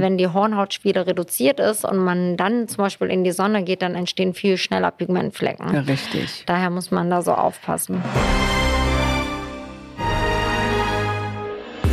Wenn 0.00 0.16
die 0.16 0.28
Hornhautschwere 0.28 1.06
reduziert 1.06 1.60
ist 1.60 1.84
und 1.84 1.98
man 1.98 2.36
dann 2.36 2.68
zum 2.68 2.78
Beispiel 2.78 3.08
in 3.08 3.22
die 3.22 3.32
Sonne 3.32 3.62
geht, 3.64 3.82
dann 3.82 3.94
entstehen 3.94 4.32
viel 4.32 4.56
schneller 4.56 4.90
Pigmentflecken. 4.90 5.74
Ja, 5.74 5.80
richtig. 5.80 6.44
Daher 6.46 6.70
muss 6.70 6.90
man 6.90 7.10
da 7.10 7.20
so 7.20 7.32
aufpassen. 7.32 8.02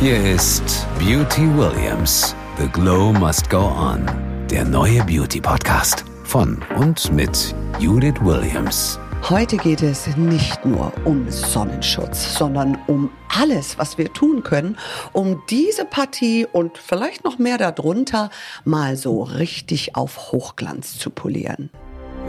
Hier 0.00 0.16
ist 0.34 0.86
Beauty 0.98 1.42
Williams. 1.56 2.34
The 2.58 2.68
Glow 2.68 3.12
Must 3.12 3.50
Go 3.50 3.58
On. 3.58 4.06
Der 4.50 4.64
neue 4.64 5.04
Beauty 5.04 5.40
Podcast 5.40 6.04
von 6.24 6.62
und 6.76 7.12
mit 7.12 7.54
Judith 7.78 8.20
Williams. 8.22 8.98
Heute 9.22 9.58
geht 9.58 9.82
es 9.82 10.16
nicht 10.16 10.64
nur 10.64 10.92
um 11.04 11.30
Sonnenschutz, 11.30 12.34
sondern 12.34 12.78
um 12.86 13.10
alles, 13.28 13.76
was 13.76 13.98
wir 13.98 14.10
tun 14.12 14.42
können, 14.42 14.78
um 15.12 15.42
diese 15.50 15.84
Partie 15.84 16.46
und 16.50 16.78
vielleicht 16.78 17.24
noch 17.24 17.38
mehr 17.38 17.58
darunter 17.58 18.30
mal 18.64 18.96
so 18.96 19.22
richtig 19.22 19.96
auf 19.96 20.32
Hochglanz 20.32 20.98
zu 20.98 21.10
polieren. 21.10 21.68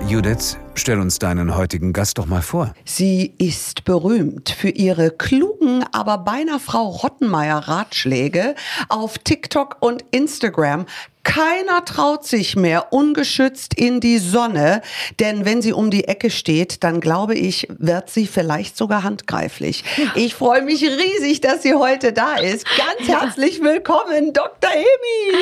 Judith, 0.08 0.58
stell 0.76 1.00
uns 1.00 1.20
deinen 1.20 1.56
heutigen 1.56 1.94
Gast 1.94 2.18
doch 2.18 2.26
mal 2.26 2.42
vor. 2.42 2.74
Sie 2.86 3.34
ist 3.38 3.84
berühmt 3.86 4.50
für 4.50 4.70
ihre 4.70 5.12
klugen, 5.12 5.84
aber 5.92 6.20
beinahe 6.20 6.60
Frau 6.60 6.88
Rottenmeier 6.88 7.58
Ratschläge 7.58 8.56
auf 8.88 9.18
TikTok 9.18 9.78
und 9.80 10.04
Instagram. 10.12 10.86
Keiner 11.24 11.84
traut 11.86 12.26
sich 12.26 12.56
mehr 12.56 12.92
ungeschützt 12.92 13.74
in 13.76 14.00
die 14.00 14.18
Sonne, 14.18 14.82
denn 15.20 15.46
wenn 15.46 15.62
sie 15.62 15.74
um 15.74 15.92
die 15.92 16.08
Ecke 16.08 16.32
steht, 16.32 16.84
dann 16.84 17.02
glaube 17.02 17.36
ich, 17.36 17.68
wird 17.78 18.10
sie 18.10 18.26
vielleicht 18.26 18.78
sogar 18.78 19.04
handgreiflich. 19.04 19.84
Ich 20.16 20.34
freue 20.34 20.64
mich 20.64 20.82
riesig, 20.82 21.42
dass 21.42 21.62
sie 21.62 21.76
heute 21.76 22.14
da 22.14 22.38
ist. 22.38 22.66
Ganz 22.66 23.08
herzlich 23.08 23.62
willkommen, 23.62 24.34
Dr. 24.34 24.72
Emi. 24.72 25.38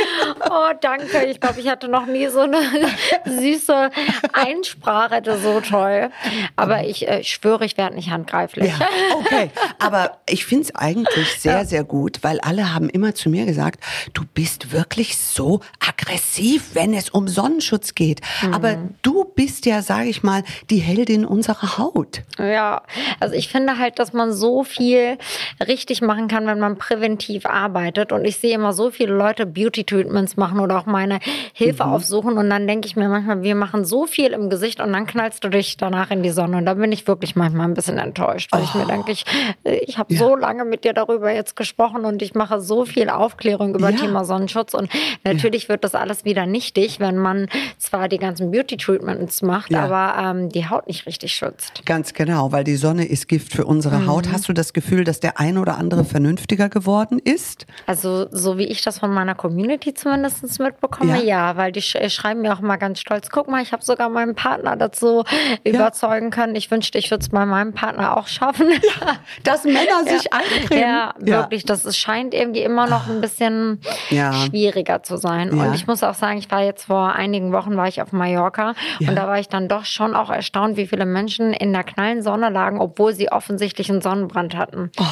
Oh, 0.49 0.73
danke. 0.81 1.25
Ich 1.27 1.39
glaube, 1.39 1.61
ich 1.61 1.69
hatte 1.69 1.87
noch 1.87 2.07
nie 2.07 2.27
so 2.27 2.41
eine 2.41 2.59
süße 3.25 3.91
Einsprache. 4.33 5.16
Ist 5.25 5.43
so 5.43 5.61
toll. 5.61 6.09
Aber 6.55 6.83
ich 6.83 7.07
äh, 7.07 7.23
schwöre, 7.23 7.65
ich 7.65 7.77
werde 7.77 7.95
nicht 7.95 8.09
handgreiflich. 8.09 8.71
Ja, 8.71 8.87
okay. 9.17 9.49
Aber 9.79 10.17
ich 10.29 10.45
finde 10.45 10.65
es 10.65 10.75
eigentlich 10.75 11.35
sehr, 11.39 11.65
sehr 11.65 11.83
gut, 11.83 12.19
weil 12.21 12.39
alle 12.41 12.73
haben 12.73 12.89
immer 12.89 13.15
zu 13.15 13.29
mir 13.29 13.45
gesagt, 13.45 13.83
du 14.13 14.23
bist 14.33 14.71
wirklich 14.71 15.17
so 15.17 15.61
aggressiv, 15.79 16.71
wenn 16.73 16.93
es 16.93 17.09
um 17.09 17.27
Sonnenschutz 17.27 17.95
geht. 17.95 18.21
Mhm. 18.41 18.53
Aber 18.53 18.77
du 19.01 19.25
bist 19.25 19.65
ja, 19.65 19.81
sage 19.81 20.09
ich 20.09 20.23
mal, 20.23 20.43
die 20.69 20.77
Heldin 20.77 21.25
unserer 21.25 21.77
Haut. 21.77 22.21
Ja, 22.37 22.83
also 23.19 23.33
ich 23.33 23.49
finde 23.49 23.77
halt, 23.77 23.99
dass 23.99 24.13
man 24.13 24.31
so 24.33 24.63
viel 24.63 25.17
richtig 25.65 26.01
machen 26.01 26.27
kann, 26.27 26.45
wenn 26.47 26.59
man 26.59 26.77
präventiv 26.77 27.45
arbeitet. 27.45 28.11
Und 28.11 28.25
ich 28.25 28.37
sehe 28.37 28.55
immer 28.55 28.73
so 28.73 28.91
viele 28.91 29.13
Leute 29.13 29.45
Beauty-Treatments 29.45 30.37
machen 30.37 30.59
oder 30.59 30.77
auch 30.77 30.85
meine 30.85 31.19
Hilfe 31.53 31.85
mhm. 31.85 31.91
aufsuchen. 31.91 32.37
Und 32.37 32.49
dann 32.49 32.67
denke 32.67 32.87
ich 32.87 32.95
mir 32.95 33.09
manchmal, 33.09 33.43
wir 33.43 33.55
machen 33.55 33.85
so 33.85 34.05
viel 34.05 34.27
im 34.27 34.49
Gesicht 34.49 34.79
und 34.79 34.93
dann 34.93 35.06
knallst 35.07 35.43
du 35.43 35.49
dich 35.49 35.77
danach 35.77 36.11
in 36.11 36.21
die 36.21 36.29
Sonne. 36.29 36.57
Und 36.57 36.65
da 36.65 36.75
bin 36.75 36.91
ich 36.91 37.07
wirklich 37.07 37.35
manchmal 37.35 37.67
ein 37.67 37.73
bisschen 37.73 37.97
enttäuscht, 37.97 38.51
weil 38.51 38.61
oh. 38.61 38.65
ich 38.65 38.75
mir 38.75 38.83
oh. 38.83 38.87
denke, 38.87 39.11
ich, 39.11 39.25
ich 39.63 39.97
habe 39.97 40.13
ja. 40.13 40.19
so 40.19 40.35
lange 40.35 40.65
mit 40.65 40.83
dir 40.83 40.93
darüber 40.93 41.31
jetzt 41.31 41.55
gesprochen 41.55 42.05
und 42.05 42.21
ich 42.21 42.35
mache 42.35 42.61
so 42.61 42.85
viel 42.85 43.09
Aufklärung 43.09 43.73
über 43.75 43.89
ja. 43.89 43.97
Thema 43.97 44.25
Sonnenschutz. 44.25 44.73
Und 44.73 44.89
natürlich 45.23 45.69
wird 45.69 45.83
das 45.83 45.95
alles 45.95 46.25
wieder 46.25 46.45
nichtig, 46.45 46.99
wenn 46.99 47.17
man 47.17 47.47
zwar 47.77 48.09
die 48.09 48.17
ganzen 48.17 48.51
Beauty-Treatments 48.51 49.41
macht, 49.41 49.71
ja. 49.71 49.85
aber 49.85 50.39
ähm, 50.39 50.49
die 50.49 50.69
Haut 50.69 50.87
nicht 50.87 51.05
richtig 51.05 51.33
schützt. 51.33 51.85
Ganz 51.85 52.13
genau, 52.13 52.51
weil 52.51 52.63
die 52.63 52.75
Sonne 52.75 53.05
ist 53.05 53.27
Gift 53.27 53.53
für 53.53 53.65
unsere 53.65 53.99
mhm. 53.99 54.07
Haut. 54.07 54.31
Hast 54.31 54.49
du 54.49 54.53
das 54.53 54.73
Gefühl, 54.73 55.03
dass 55.03 55.19
der 55.19 55.39
ein 55.39 55.57
oder 55.57 55.77
andere 55.77 56.03
vernünftiger 56.03 56.69
geworden 56.69 57.19
ist? 57.19 57.65
Also 57.85 58.27
so 58.31 58.57
wie 58.57 58.65
ich 58.65 58.81
das 58.81 58.99
von 58.99 59.13
meiner 59.13 59.35
Community 59.35 59.93
zumindest 59.93 60.59
mitbekomme, 60.59 61.23
ja, 61.23 61.51
ja 61.51 61.57
weil 61.57 61.71
die 61.71 61.81
sch 61.81 61.97
schreiben 62.09 62.41
mir 62.41 62.53
auch 62.53 62.61
mal 62.61 62.77
ganz 62.77 62.99
stolz, 62.99 63.29
guck 63.29 63.47
mal, 63.47 63.61
ich 63.61 63.71
habe 63.71 63.83
sogar 63.83 64.09
meinen 64.09 64.35
Partner 64.35 64.75
dazu 64.75 64.96
ja. 65.01 65.23
überzeugen 65.63 66.29
können. 66.29 66.55
Ich 66.55 66.69
wünschte, 66.71 66.97
ich 66.97 67.11
würde 67.11 67.21
es 67.21 67.29
bei 67.29 67.45
meinem 67.45 67.73
Partner 67.73 68.17
auch 68.17 68.27
schaffen. 68.27 68.67
Ja, 68.69 69.13
dass 69.43 69.63
Männer 69.63 70.03
sich 70.07 70.31
eincremen. 70.33 70.81
Ja, 70.81 71.13
wirklich. 71.19 71.65
Das 71.65 71.85
ist, 71.85 71.97
scheint 71.97 72.33
irgendwie 72.33 72.61
immer 72.61 72.87
noch 72.87 73.07
ein 73.07 73.21
bisschen 73.21 73.79
schwieriger 74.09 75.03
zu 75.03 75.17
sein. 75.17 75.51
Und 75.51 75.73
ich 75.73 75.87
muss 75.87 76.03
auch 76.03 76.13
sagen, 76.13 76.37
ich 76.37 76.49
war 76.51 76.63
jetzt 76.63 76.85
vor 76.85 77.13
einigen 77.13 77.51
Wochen 77.51 77.75
war 77.77 77.87
ich 77.87 78.01
auf 78.01 78.11
Mallorca 78.11 78.73
ja. 78.99 79.09
und 79.09 79.15
da 79.15 79.27
war 79.27 79.39
ich 79.39 79.49
dann 79.49 79.67
doch 79.67 79.85
schon 79.85 80.15
auch 80.15 80.29
erstaunt, 80.29 80.77
wie 80.77 80.87
viele 80.87 81.05
Menschen 81.05 81.53
in 81.53 81.73
der 81.73 81.83
knallen 81.83 82.21
Sonne 82.21 82.49
lagen, 82.49 82.79
obwohl 82.79 83.13
sie 83.13 83.31
offensichtlich 83.31 83.89
einen 83.89 84.01
Sonnenbrand 84.01 84.55
hatten. 84.55 84.91
Oh. 84.99 85.05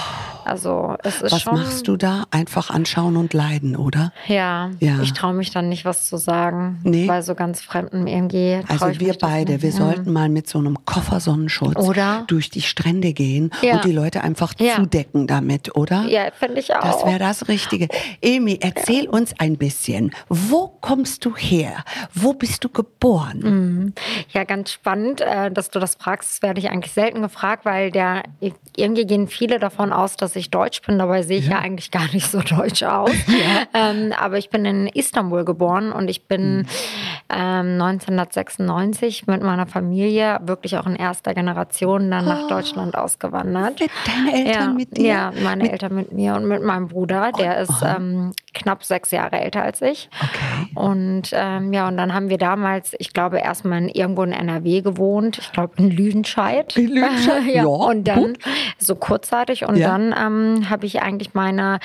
Also 0.45 0.95
es 1.03 1.23
ist 1.23 1.31
was 1.31 1.41
schon. 1.41 1.53
Was 1.53 1.61
machst 1.61 1.87
du 1.87 1.97
da? 1.97 2.25
Einfach 2.29 2.69
anschauen 2.69 3.17
und 3.17 3.33
leiden, 3.33 3.75
oder? 3.75 4.13
Ja. 4.27 4.69
ja. 4.79 5.01
Ich 5.01 5.13
traue 5.13 5.33
mich 5.33 5.49
dann 5.49 5.69
nicht, 5.69 5.85
was 5.85 6.07
zu 6.07 6.17
sagen. 6.17 6.79
Nee. 6.83 7.07
Bei 7.07 7.23
so 7.23 7.33
ganz 7.33 7.61
Fremden 7.61 8.05
irgendwie. 8.05 8.61
Also 8.67 8.99
wir 8.99 9.15
beide, 9.19 9.61
wir. 9.63 9.74
Sollten 9.77 10.13
mal 10.13 10.29
mit 10.29 10.47
so 10.47 10.59
einem 10.59 10.85
Koffersonnenschutz 10.85 11.77
oder? 11.77 12.23
durch 12.27 12.49
die 12.49 12.61
Strände 12.61 13.13
gehen 13.13 13.51
ja. 13.61 13.75
und 13.75 13.85
die 13.85 13.91
Leute 13.91 14.23
einfach 14.23 14.53
ja. 14.59 14.75
zudecken 14.75 15.27
damit, 15.27 15.75
oder? 15.75 16.05
Ja, 16.07 16.31
finde 16.31 16.59
ich 16.59 16.73
auch. 16.75 16.81
Das 16.81 17.05
wäre 17.05 17.19
das 17.19 17.47
Richtige. 17.47 17.87
Emi, 18.21 18.57
erzähl 18.61 19.07
uns 19.07 19.33
ein 19.39 19.57
bisschen. 19.57 20.11
Wo 20.29 20.67
kommst 20.81 21.25
du 21.25 21.35
her? 21.35 21.83
Wo 22.13 22.33
bist 22.33 22.63
du 22.63 22.69
geboren? 22.69 23.39
Mhm. 23.39 23.93
Ja, 24.29 24.43
ganz 24.43 24.71
spannend, 24.71 25.21
äh, 25.21 25.51
dass 25.51 25.69
du 25.69 25.79
das 25.79 25.95
fragst. 25.95 26.31
Das 26.31 26.41
werde 26.41 26.59
ich 26.59 26.69
eigentlich 26.69 26.93
selten 26.93 27.21
gefragt, 27.21 27.65
weil 27.65 27.91
der 27.91 28.23
irgendwie 28.75 29.05
gehen 29.05 29.27
viele 29.27 29.59
davon 29.59 29.91
aus, 29.91 30.15
dass 30.15 30.35
ich 30.35 30.51
deutsch 30.51 30.81
bin. 30.81 30.99
Dabei 30.99 31.23
sehe 31.23 31.39
ich 31.39 31.45
ja, 31.45 31.53
ja 31.53 31.59
eigentlich 31.59 31.91
gar 31.91 32.11
nicht 32.13 32.29
so 32.29 32.41
deutsch 32.41 32.83
aus. 32.83 33.11
Ja. 33.35 33.89
Ähm, 33.91 34.13
aber 34.17 34.37
ich 34.37 34.49
bin 34.49 34.65
in 34.65 34.87
Istanbul 34.87 35.43
geboren 35.45 35.91
und 35.91 36.09
ich 36.09 36.27
bin 36.27 36.59
mhm. 36.59 36.65
ähm, 37.29 37.81
1996 37.81 39.27
mit 39.27 39.41
meiner 39.41 39.64
Familie 39.67 40.39
wirklich 40.43 40.77
auch 40.77 40.85
in 40.85 40.95
erster 40.95 41.33
Generation 41.33 42.09
dann 42.11 42.25
nach 42.25 42.43
oh. 42.45 42.47
Deutschland 42.47 42.95
ausgewandert. 42.95 43.79
Mit 43.79 43.91
deine 44.05 44.37
Eltern 44.37 44.63
ja, 44.63 44.73
mit 44.73 44.97
dir? 44.97 45.05
Ja, 45.05 45.33
meine 45.43 45.63
mit 45.63 45.71
Eltern 45.71 45.95
mit 45.95 46.11
mir 46.11 46.35
und 46.35 46.47
mit 46.47 46.63
meinem 46.63 46.87
Bruder. 46.87 47.31
Der 47.37 47.59
ist 47.59 47.83
ähm, 47.83 48.33
knapp 48.53 48.83
sechs 48.83 49.11
Jahre 49.11 49.39
älter 49.39 49.63
als 49.63 49.81
ich. 49.81 50.09
Okay. 50.21 50.71
Und 50.75 51.29
ähm, 51.33 51.73
ja, 51.73 51.87
und 51.87 51.97
dann 51.97 52.13
haben 52.13 52.29
wir 52.29 52.37
damals, 52.37 52.95
ich 52.99 53.13
glaube, 53.13 53.39
erstmal 53.39 53.83
in, 53.83 53.89
irgendwo 53.89 54.23
in 54.23 54.31
NRW 54.31 54.81
gewohnt. 54.81 55.37
Ich 55.39 55.51
glaube 55.51 55.73
in 55.77 55.91
Lüdenscheid. 55.91 56.75
In 56.77 56.89
Lüdenscheid? 56.89 57.43
ja, 57.47 57.63
ja. 57.63 57.65
Und 57.65 58.07
dann 58.07 58.33
gut. 58.33 58.39
so 58.77 58.95
kurzzeitig 58.95 59.65
und 59.65 59.77
ja. 59.77 59.89
dann 59.89 60.15
ähm, 60.17 60.69
habe 60.69 60.85
ich 60.85 61.01
eigentlich 61.01 61.33
meine 61.33 61.79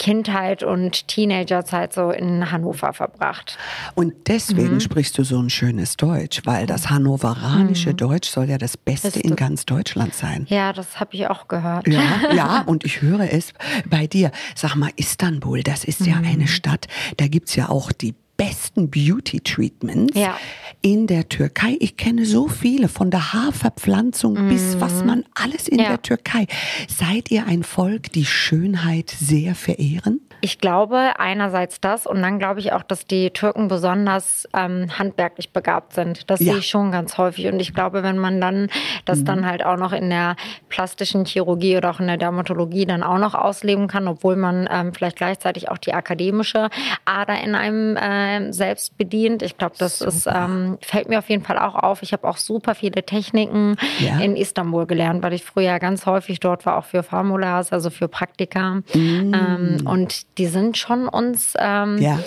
Kindheit 0.00 0.62
und 0.62 1.08
Teenagerzeit 1.08 1.92
so 1.92 2.10
in 2.10 2.50
Hannover 2.50 2.94
verbracht. 2.94 3.58
Und 3.94 4.14
deswegen 4.28 4.74
mhm. 4.74 4.80
sprichst 4.80 5.18
du 5.18 5.24
so 5.24 5.38
ein 5.38 5.50
schönes 5.50 5.98
Deutsch, 5.98 6.40
weil 6.44 6.66
das 6.66 6.88
hannoveranische 6.88 7.90
mhm. 7.90 7.96
Deutsch 7.98 8.30
soll 8.30 8.48
ja 8.48 8.56
das 8.56 8.78
Beste 8.78 9.20
in 9.20 9.36
ganz 9.36 9.66
Deutschland 9.66 10.14
sein. 10.14 10.46
Ja, 10.48 10.72
das 10.72 11.00
habe 11.00 11.14
ich 11.14 11.26
auch 11.26 11.48
gehört. 11.48 11.86
Ja, 11.86 12.00
ja, 12.34 12.62
und 12.62 12.84
ich 12.84 13.02
höre 13.02 13.30
es 13.30 13.52
bei 13.90 14.06
dir. 14.06 14.32
Sag 14.54 14.74
mal, 14.74 14.90
Istanbul, 14.96 15.62
das 15.62 15.84
ist 15.84 16.06
ja 16.06 16.16
eine 16.16 16.44
mhm. 16.44 16.46
Stadt, 16.46 16.88
da 17.18 17.28
gibt 17.28 17.50
es 17.50 17.56
ja 17.56 17.68
auch 17.68 17.92
die 17.92 18.14
besten 18.40 18.90
Beauty-Treatments 18.90 20.18
ja. 20.18 20.38
in 20.80 21.06
der 21.06 21.28
Türkei. 21.28 21.76
Ich 21.78 21.98
kenne 21.98 22.24
so 22.24 22.48
viele, 22.48 22.88
von 22.88 23.10
der 23.10 23.34
Haarverpflanzung 23.34 24.46
mm. 24.46 24.48
bis 24.48 24.80
was 24.80 25.04
man 25.04 25.24
alles 25.34 25.68
in 25.68 25.78
ja. 25.78 25.90
der 25.90 26.02
Türkei. 26.02 26.46
Seid 26.88 27.30
ihr 27.30 27.46
ein 27.46 27.62
Volk, 27.62 28.12
die 28.12 28.24
Schönheit 28.24 29.10
sehr 29.10 29.54
verehren? 29.54 30.20
Ich 30.40 30.58
glaube 30.58 31.12
einerseits 31.18 31.80
das 31.80 32.06
und 32.06 32.22
dann 32.22 32.38
glaube 32.38 32.60
ich 32.60 32.72
auch, 32.72 32.82
dass 32.82 33.06
die 33.06 33.30
Türken 33.30 33.68
besonders 33.68 34.48
ähm, 34.56 34.86
handwerklich 34.98 35.52
begabt 35.52 35.94
sind. 35.94 36.30
Das 36.30 36.40
ja. 36.40 36.52
sehe 36.52 36.60
ich 36.60 36.68
schon 36.68 36.90
ganz 36.90 37.18
häufig 37.18 37.46
und 37.46 37.60
ich 37.60 37.74
glaube, 37.74 38.02
wenn 38.02 38.18
man 38.18 38.40
dann 38.40 38.68
das 39.04 39.20
mhm. 39.20 39.24
dann 39.24 39.46
halt 39.46 39.64
auch 39.64 39.76
noch 39.76 39.92
in 39.92 40.10
der 40.10 40.36
plastischen 40.68 41.24
Chirurgie 41.24 41.76
oder 41.76 41.90
auch 41.90 42.00
in 42.00 42.06
der 42.06 42.16
Dermatologie 42.16 42.86
dann 42.86 43.02
auch 43.02 43.18
noch 43.18 43.34
ausleben 43.34 43.86
kann, 43.88 44.08
obwohl 44.08 44.36
man 44.36 44.68
ähm, 44.70 44.94
vielleicht 44.94 45.16
gleichzeitig 45.16 45.68
auch 45.70 45.78
die 45.78 45.92
akademische 45.94 46.68
Ader 47.04 47.40
in 47.40 47.54
einem 47.54 47.96
äh, 47.96 48.52
selbst 48.52 48.96
bedient. 48.96 49.42
Ich 49.42 49.58
glaube, 49.58 49.74
das 49.78 50.00
ist, 50.00 50.26
ähm, 50.26 50.78
fällt 50.80 51.08
mir 51.08 51.18
auf 51.18 51.28
jeden 51.28 51.44
Fall 51.44 51.58
auch 51.58 51.74
auf. 51.74 52.02
Ich 52.02 52.12
habe 52.12 52.28
auch 52.28 52.36
super 52.36 52.74
viele 52.74 53.04
Techniken 53.04 53.76
ja. 53.98 54.18
in 54.20 54.36
Istanbul 54.36 54.86
gelernt, 54.86 55.22
weil 55.22 55.32
ich 55.32 55.44
früher 55.44 55.78
ganz 55.78 56.06
häufig 56.06 56.40
dort 56.40 56.66
war, 56.66 56.78
auch 56.78 56.84
für 56.84 57.02
Formulars, 57.02 57.72
also 57.72 57.90
für 57.90 58.08
Praktika. 58.08 58.76
Mm. 58.94 59.34
Ähm, 59.34 59.82
und 59.84 60.26
die 60.38 60.46
sind 60.46 60.76
schon 60.78 61.08
uns 61.08 61.54
ähm, 61.58 61.98
ja. 61.98 62.20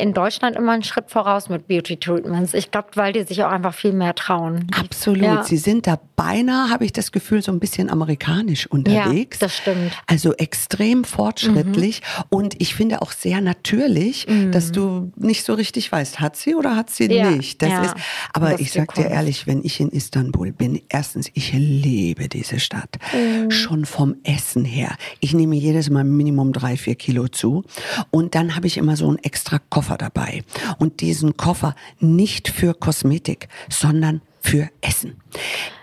In 0.00 0.12
Deutschland 0.12 0.56
immer 0.56 0.72
einen 0.72 0.82
Schritt 0.82 1.10
voraus 1.10 1.48
mit 1.48 1.68
Beauty 1.68 1.96
Treatments. 1.96 2.54
Ich 2.54 2.70
glaube, 2.70 2.88
weil 2.94 3.12
die 3.12 3.22
sich 3.22 3.44
auch 3.44 3.50
einfach 3.50 3.74
viel 3.74 3.92
mehr 3.92 4.14
trauen. 4.14 4.66
Absolut. 4.78 5.22
Ja. 5.22 5.44
Sie 5.44 5.56
sind 5.56 5.86
da 5.86 5.98
beinahe, 6.16 6.70
habe 6.70 6.84
ich 6.84 6.92
das 6.92 7.12
Gefühl, 7.12 7.42
so 7.42 7.52
ein 7.52 7.60
bisschen 7.60 7.90
amerikanisch 7.90 8.66
unterwegs. 8.66 9.40
Ja, 9.40 9.46
das 9.46 9.56
stimmt. 9.56 9.92
Also 10.06 10.34
extrem 10.34 11.04
fortschrittlich 11.04 12.00
mhm. 12.00 12.24
und 12.30 12.60
ich 12.60 12.74
finde 12.74 13.02
auch 13.02 13.12
sehr 13.12 13.40
natürlich, 13.40 14.26
mhm. 14.28 14.52
dass 14.52 14.72
du 14.72 15.12
nicht 15.16 15.44
so 15.44 15.54
richtig 15.54 15.90
weißt, 15.90 16.20
hat 16.20 16.36
sie 16.36 16.54
oder 16.54 16.76
hat 16.76 16.90
sie 16.90 17.10
ja, 17.12 17.30
nicht. 17.30 17.62
Das 17.62 17.70
ja, 17.70 17.82
ist, 17.82 17.94
aber 18.32 18.50
das 18.50 18.60
ich 18.60 18.72
sag 18.72 18.94
dir 18.94 19.06
ehrlich, 19.06 19.46
wenn 19.46 19.64
ich 19.64 19.80
in 19.80 19.90
Istanbul 19.90 20.52
bin, 20.52 20.80
erstens, 20.88 21.30
ich 21.34 21.52
liebe 21.52 22.28
diese 22.28 22.60
Stadt. 22.60 22.98
Mhm. 23.12 23.50
Schon 23.50 23.84
vom 23.84 24.16
Essen 24.24 24.64
her. 24.64 24.96
Ich 25.20 25.34
nehme 25.34 25.56
jedes 25.56 25.90
Mal 25.90 26.04
Minimum 26.04 26.52
drei, 26.52 26.76
vier 26.76 26.94
Kilo 26.94 27.28
zu. 27.28 27.64
Und 28.10 28.34
dann 28.34 28.56
habe 28.56 28.66
ich 28.66 28.76
immer 28.76 28.96
so 28.96 29.08
einen 29.08 29.18
extra 29.18 29.58
Koffer 29.70 29.89
dabei. 29.96 30.42
Und 30.78 31.00
diesen 31.00 31.36
Koffer 31.36 31.74
nicht 31.98 32.48
für 32.48 32.74
Kosmetik, 32.74 33.48
sondern 33.68 34.22
für 34.40 34.68
Essen. 34.80 35.20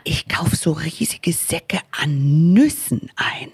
Ich 0.04 0.30
kaufe 0.30 0.56
so 0.56 0.72
riesige 0.72 1.34
Säcke 1.34 1.80
an 2.02 2.54
Nüssen 2.54 3.10
ein. 3.18 3.52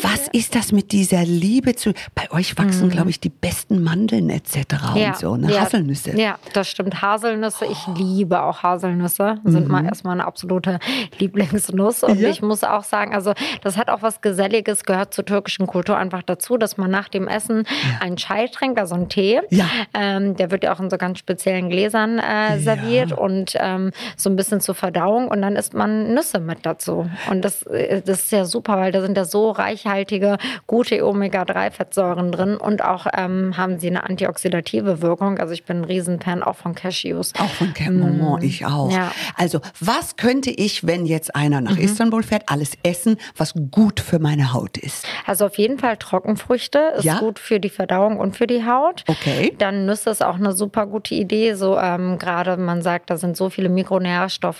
Was 0.00 0.28
ist 0.28 0.54
das 0.54 0.72
mit 0.72 0.92
dieser 0.92 1.24
Liebe 1.24 1.76
zu? 1.76 1.92
Bei 2.14 2.30
euch 2.30 2.56
wachsen, 2.56 2.86
mhm. 2.86 2.90
glaube 2.90 3.10
ich, 3.10 3.20
die 3.20 3.28
besten 3.28 3.82
Mandeln 3.82 4.30
etc. 4.30 4.56
Ja, 4.94 5.08
und 5.08 5.16
so, 5.18 5.36
ne? 5.36 5.52
Ja, 5.52 5.60
Haselnüsse. 5.60 6.18
Ja, 6.18 6.38
das 6.54 6.70
stimmt. 6.70 7.02
Haselnüsse. 7.02 7.66
Ich 7.66 7.86
liebe 7.98 8.42
auch 8.42 8.62
Haselnüsse. 8.62 9.40
Sind 9.44 9.66
mhm. 9.66 9.72
mal 9.72 9.84
erstmal 9.84 10.14
eine 10.14 10.26
absolute 10.26 10.78
Lieblingsnuss. 11.18 12.02
Und 12.02 12.18
ja. 12.18 12.30
ich 12.30 12.40
muss 12.40 12.64
auch 12.64 12.84
sagen, 12.84 13.14
also 13.14 13.34
das 13.62 13.76
hat 13.76 13.90
auch 13.90 14.00
was 14.00 14.22
Geselliges, 14.22 14.84
gehört 14.84 15.12
zur 15.12 15.26
türkischen 15.26 15.66
Kultur 15.66 15.98
einfach 15.98 16.22
dazu, 16.22 16.56
dass 16.56 16.78
man 16.78 16.90
nach 16.90 17.10
dem 17.10 17.28
Essen 17.28 17.64
einen 18.00 18.16
Chai 18.16 18.48
trinkt, 18.48 18.78
also 18.78 18.94
einen 18.94 19.10
Tee. 19.10 19.42
Ja. 19.50 19.66
Ähm, 19.92 20.34
der 20.36 20.50
wird 20.50 20.64
ja 20.64 20.74
auch 20.74 20.80
in 20.80 20.88
so 20.88 20.96
ganz 20.96 21.18
speziellen 21.18 21.68
Gläsern 21.68 22.18
äh, 22.18 22.58
serviert 22.58 23.12
und 23.12 23.54
ähm, 23.60 23.90
so 24.24 24.30
ein 24.30 24.36
bisschen 24.36 24.60
zur 24.60 24.74
Verdauung. 24.74 25.28
Und 25.28 25.42
dann 25.42 25.54
isst 25.54 25.74
man 25.74 26.12
Nüsse 26.12 26.40
mit 26.40 26.66
dazu. 26.66 27.08
Und 27.30 27.44
das, 27.44 27.62
äh, 27.62 28.02
das 28.02 28.24
ist 28.24 28.32
ja 28.32 28.44
super, 28.44 28.76
weil 28.76 28.90
da 28.90 29.00
sind 29.00 29.16
ja 29.16 29.24
so 29.24 29.50
reichhaltige, 29.50 30.38
gute 30.66 31.06
Omega-3-Fettsäuren 31.06 32.32
drin 32.32 32.56
und 32.56 32.82
auch 32.82 33.06
ähm, 33.16 33.56
haben 33.56 33.78
sie 33.78 33.88
eine 33.88 34.04
antioxidative 34.04 35.02
Wirkung. 35.02 35.38
Also 35.38 35.52
ich 35.52 35.64
bin 35.64 35.82
ein 35.82 35.84
Riesenfan 35.84 36.42
auch 36.42 36.56
von 36.56 36.74
Cashews. 36.74 37.32
Auch 37.38 37.50
von 37.50 37.72
Cashews, 37.72 37.94
mm. 37.94 38.44
ich 38.44 38.66
auch. 38.66 38.90
Ja. 38.90 39.12
Also 39.36 39.60
was 39.80 40.16
könnte 40.16 40.50
ich, 40.50 40.86
wenn 40.86 41.06
jetzt 41.06 41.36
einer 41.36 41.60
nach 41.60 41.76
mhm. 41.76 41.82
Istanbul 41.82 42.22
fährt, 42.22 42.44
alles 42.48 42.72
essen, 42.82 43.16
was 43.36 43.54
gut 43.70 44.00
für 44.00 44.18
meine 44.18 44.52
Haut 44.52 44.78
ist? 44.78 45.06
Also 45.26 45.46
auf 45.46 45.58
jeden 45.58 45.78
Fall 45.78 45.96
Trockenfrüchte 45.96 46.94
ist 46.98 47.04
ja? 47.04 47.18
gut 47.18 47.38
für 47.38 47.60
die 47.60 47.68
Verdauung 47.68 48.18
und 48.18 48.36
für 48.36 48.46
die 48.46 48.64
Haut. 48.64 49.04
Okay. 49.06 49.54
Dann 49.58 49.86
Nüsse 49.86 50.10
ist 50.10 50.24
auch 50.24 50.36
eine 50.36 50.52
super 50.52 50.86
gute 50.86 51.14
Idee. 51.14 51.54
So 51.54 51.78
ähm, 51.78 52.18
gerade 52.18 52.56
man 52.56 52.82
sagt, 52.82 53.10
da 53.10 53.16
sind 53.16 53.36
so 53.36 53.50
viele 53.50 53.68
Mikronährstoffe 53.68 54.13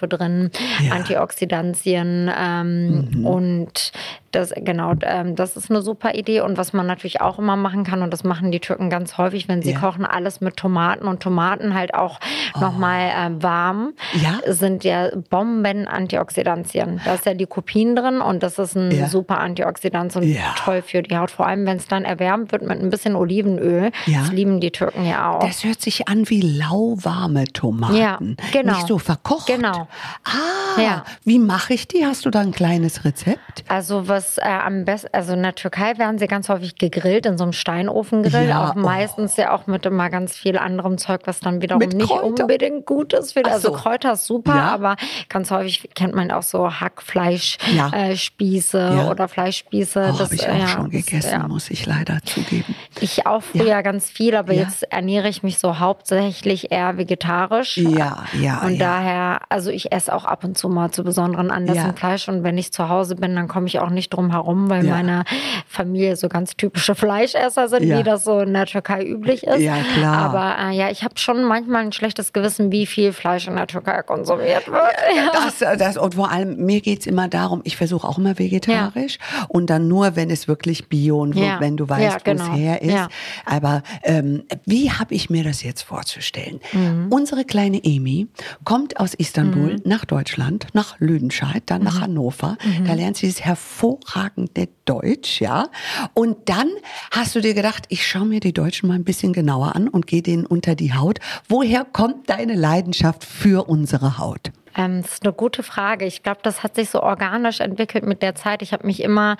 drin, 0.08 0.50
ja. 0.82 0.92
Antioxidantien 0.92 2.30
ähm, 2.36 3.08
mhm. 3.10 3.26
und 3.26 3.92
das, 4.34 4.52
genau, 4.56 4.94
ähm, 5.02 5.36
das 5.36 5.56
ist 5.56 5.70
eine 5.70 5.82
super 5.82 6.14
Idee. 6.14 6.40
Und 6.40 6.58
was 6.58 6.72
man 6.72 6.86
natürlich 6.86 7.20
auch 7.20 7.38
immer 7.38 7.56
machen 7.56 7.84
kann, 7.84 8.02
und 8.02 8.12
das 8.12 8.24
machen 8.24 8.50
die 8.50 8.60
Türken 8.60 8.90
ganz 8.90 9.18
häufig, 9.18 9.48
wenn 9.48 9.62
sie 9.62 9.72
ja. 9.72 9.78
kochen, 9.78 10.04
alles 10.04 10.40
mit 10.40 10.56
Tomaten 10.56 11.06
und 11.06 11.20
Tomaten 11.20 11.74
halt 11.74 11.94
auch 11.94 12.18
oh. 12.54 12.60
nochmal 12.60 13.10
äh, 13.10 13.42
warm, 13.42 13.94
ja? 14.14 14.40
sind 14.52 14.84
ja 14.84 15.10
Bomben-Antioxidantien. 15.30 17.00
Da 17.04 17.14
ist 17.14 17.26
ja 17.26 17.34
die 17.34 17.46
Kopien 17.46 17.96
drin 17.96 18.20
und 18.20 18.42
das 18.42 18.58
ist 18.58 18.76
ein 18.76 18.90
ja. 18.90 19.08
super 19.08 19.38
Antioxidant 19.38 20.16
und 20.16 20.36
toll 20.56 20.82
für 20.82 21.02
die 21.02 21.16
Haut. 21.16 21.30
Vor 21.30 21.46
allem, 21.46 21.66
wenn 21.66 21.76
es 21.76 21.88
dann 21.88 22.04
erwärmt 22.04 22.52
wird 22.52 22.62
mit 22.62 22.80
ein 22.80 22.90
bisschen 22.90 23.16
Olivenöl. 23.16 23.90
Das 24.06 24.30
lieben 24.32 24.60
die 24.60 24.70
Türken 24.70 25.06
ja 25.06 25.30
auch. 25.30 25.40
Das 25.40 25.64
hört 25.64 25.80
sich 25.80 26.08
an 26.08 26.28
wie 26.28 26.40
lauwarme 26.40 27.44
Tomaten. 27.46 27.96
Ja, 27.96 28.18
genau. 28.52 28.74
Nicht 28.74 28.86
so 28.86 28.98
verkocht. 28.98 29.46
Genau. 29.46 29.88
Ah, 30.24 31.02
wie 31.24 31.38
mache 31.38 31.74
ich 31.74 31.88
die? 31.88 32.04
Hast 32.04 32.24
du 32.26 32.30
da 32.30 32.40
ein 32.40 32.52
kleines 32.52 33.04
Rezept? 33.04 33.64
Also 33.68 34.08
was 34.08 34.23
das 34.24 34.38
äh, 34.38 34.42
am 34.42 34.84
besten, 34.84 35.08
also 35.12 35.34
in 35.34 35.42
der 35.42 35.54
Türkei 35.54 35.98
werden 35.98 36.18
sie 36.18 36.26
ganz 36.26 36.48
häufig 36.48 36.76
gegrillt, 36.76 37.26
in 37.26 37.36
so 37.38 37.44
einem 37.44 37.52
Steinofengrill. 37.52 38.48
Ja, 38.48 38.70
auch 38.70 38.76
oh. 38.76 38.80
meistens 38.80 39.36
ja 39.36 39.52
auch 39.52 39.66
mit 39.66 39.84
immer 39.86 40.10
ganz 40.10 40.36
viel 40.36 40.58
anderem 40.58 40.98
Zeug, 40.98 41.22
was 41.24 41.40
dann 41.40 41.62
wiederum 41.62 41.80
mit 41.80 41.94
nicht 41.94 42.08
Kräuter. 42.08 42.44
unbedingt 42.44 42.86
gut 42.86 43.12
ist. 43.12 43.32
Für, 43.32 43.44
also 43.44 43.68
so. 43.68 43.74
Kräuter 43.74 44.12
ist 44.12 44.26
super, 44.26 44.54
ja. 44.56 44.72
aber 44.72 44.96
ganz 45.28 45.50
häufig 45.50 45.90
kennt 45.94 46.14
man 46.14 46.30
auch 46.30 46.42
so 46.42 46.80
Hackfleischspieße 46.80 48.78
ja. 48.78 49.06
äh, 49.06 49.10
oder 49.10 49.28
Fleischspieße. 49.28 50.12
Oh, 50.14 50.18
habe 50.18 50.34
ich 50.34 50.48
auch 50.48 50.68
schon 50.68 50.90
gegessen, 50.90 51.40
das, 51.40 51.48
muss 51.48 51.70
ich 51.70 51.86
leider 51.86 52.18
zugeben. 52.24 52.74
Ich 53.00 53.26
auch 53.26 53.42
früher 53.42 53.82
ganz 53.82 54.10
viel, 54.10 54.36
aber 54.36 54.52
jetzt 54.54 54.84
ernähre 54.84 55.28
ich 55.28 55.42
mich 55.42 55.58
so 55.58 55.78
hauptsächlich 55.78 56.70
eher 56.72 56.96
vegetarisch. 56.96 57.76
Ja, 57.76 58.24
ja. 58.40 58.62
Und 58.62 58.78
daher, 58.78 59.40
also 59.48 59.70
ich 59.70 59.92
esse 59.92 60.14
auch 60.14 60.24
ab 60.24 60.44
und 60.44 60.56
zu 60.56 60.68
mal 60.68 60.90
zu 60.90 61.04
besonderen 61.04 61.50
Anlässen 61.50 61.94
Fleisch 61.94 62.28
und 62.28 62.42
wenn 62.42 62.56
ich 62.58 62.72
zu 62.72 62.88
Hause 62.88 63.16
bin, 63.16 63.34
dann 63.34 63.48
komme 63.48 63.66
ich 63.66 63.80
auch 63.80 63.90
nicht 63.90 64.13
drum 64.14 64.30
herum, 64.30 64.70
weil 64.70 64.84
ja. 64.84 64.94
meine 64.94 65.24
Familie 65.66 66.16
so 66.16 66.28
ganz 66.28 66.56
typische 66.56 66.94
Fleischesser 66.94 67.68
sind, 67.68 67.84
ja. 67.84 67.98
wie 67.98 68.02
das 68.02 68.24
so 68.24 68.40
in 68.40 68.52
der 68.52 68.66
Türkei 68.66 69.04
üblich 69.04 69.44
ist. 69.44 69.60
Ja, 69.60 69.76
klar. 69.94 70.16
Aber 70.16 70.70
äh, 70.70 70.76
ja, 70.76 70.90
ich 70.90 71.02
habe 71.04 71.18
schon 71.18 71.44
manchmal 71.44 71.84
ein 71.84 71.92
schlechtes 71.92 72.32
Gewissen, 72.32 72.72
wie 72.72 72.86
viel 72.86 73.12
Fleisch 73.12 73.48
in 73.48 73.56
der 73.56 73.66
Türkei 73.66 74.02
konsumiert 74.02 74.66
wird. 74.70 74.82
Ja. 75.16 75.32
Das, 75.44 75.58
das, 75.78 75.96
und 75.96 76.14
vor 76.14 76.30
allem, 76.30 76.56
mir 76.64 76.80
geht 76.80 77.00
es 77.00 77.06
immer 77.06 77.28
darum, 77.28 77.60
ich 77.64 77.76
versuche 77.76 78.06
auch 78.06 78.18
immer 78.18 78.38
vegetarisch 78.38 79.18
und 79.48 79.68
dann 79.68 79.88
nur, 79.88 80.16
wenn 80.16 80.30
es 80.30 80.48
wirklich 80.48 80.88
bio 80.88 81.20
und 81.20 81.34
wenn 81.34 81.76
du 81.76 81.88
weißt, 81.88 82.24
genau. 82.24 82.40
wo 82.40 82.44
es 82.44 82.52
genau. 82.52 82.58
her 82.58 82.82
ist. 82.82 83.08
Aber 83.44 83.82
ähm, 84.02 84.44
wie 84.64 84.90
habe 84.90 85.14
ich 85.14 85.28
mir 85.30 85.44
das 85.44 85.62
jetzt 85.62 85.82
vorzustellen? 85.82 86.60
Mhm. 86.72 87.08
Unsere 87.10 87.44
kleine 87.44 87.82
Emi 87.82 88.28
kommt 88.64 88.98
aus 88.98 89.14
Istanbul 89.14 89.74
mhm. 89.74 89.82
nach 89.84 90.04
Deutschland, 90.04 90.68
nach 90.72 90.98
Lüdenscheid, 90.98 91.62
dann 91.66 91.80
mhm. 91.80 91.84
nach 91.84 92.00
Hannover. 92.00 92.56
Da 92.84 92.92
mhm. 92.92 92.98
lernt 92.98 93.16
sie 93.16 93.28
es 93.28 93.42
hervorragend 93.44 94.03
hervorragende 94.04 94.68
Deutsch, 94.84 95.40
ja. 95.40 95.68
Und 96.14 96.48
dann 96.48 96.70
hast 97.10 97.34
du 97.34 97.40
dir 97.40 97.54
gedacht, 97.54 97.86
ich 97.88 98.06
schaue 98.06 98.26
mir 98.26 98.40
die 98.40 98.52
Deutschen 98.52 98.88
mal 98.88 98.94
ein 98.94 99.04
bisschen 99.04 99.32
genauer 99.32 99.74
an 99.74 99.88
und 99.88 100.06
gehe 100.06 100.22
denen 100.22 100.46
unter 100.46 100.74
die 100.74 100.94
Haut. 100.94 101.18
Woher 101.48 101.84
kommt 101.84 102.28
deine 102.30 102.54
Leidenschaft 102.54 103.24
für 103.24 103.68
unsere 103.68 104.18
Haut? 104.18 104.52
Ähm, 104.76 105.02
das 105.02 105.14
ist 105.14 105.24
eine 105.24 105.32
gute 105.32 105.62
Frage. 105.62 106.04
Ich 106.04 106.22
glaube, 106.22 106.40
das 106.42 106.62
hat 106.62 106.74
sich 106.74 106.90
so 106.90 107.02
organisch 107.02 107.60
entwickelt 107.60 108.04
mit 108.04 108.22
der 108.22 108.34
Zeit. 108.34 108.62
Ich 108.62 108.72
habe 108.72 108.86
mich 108.86 109.02
immer 109.02 109.36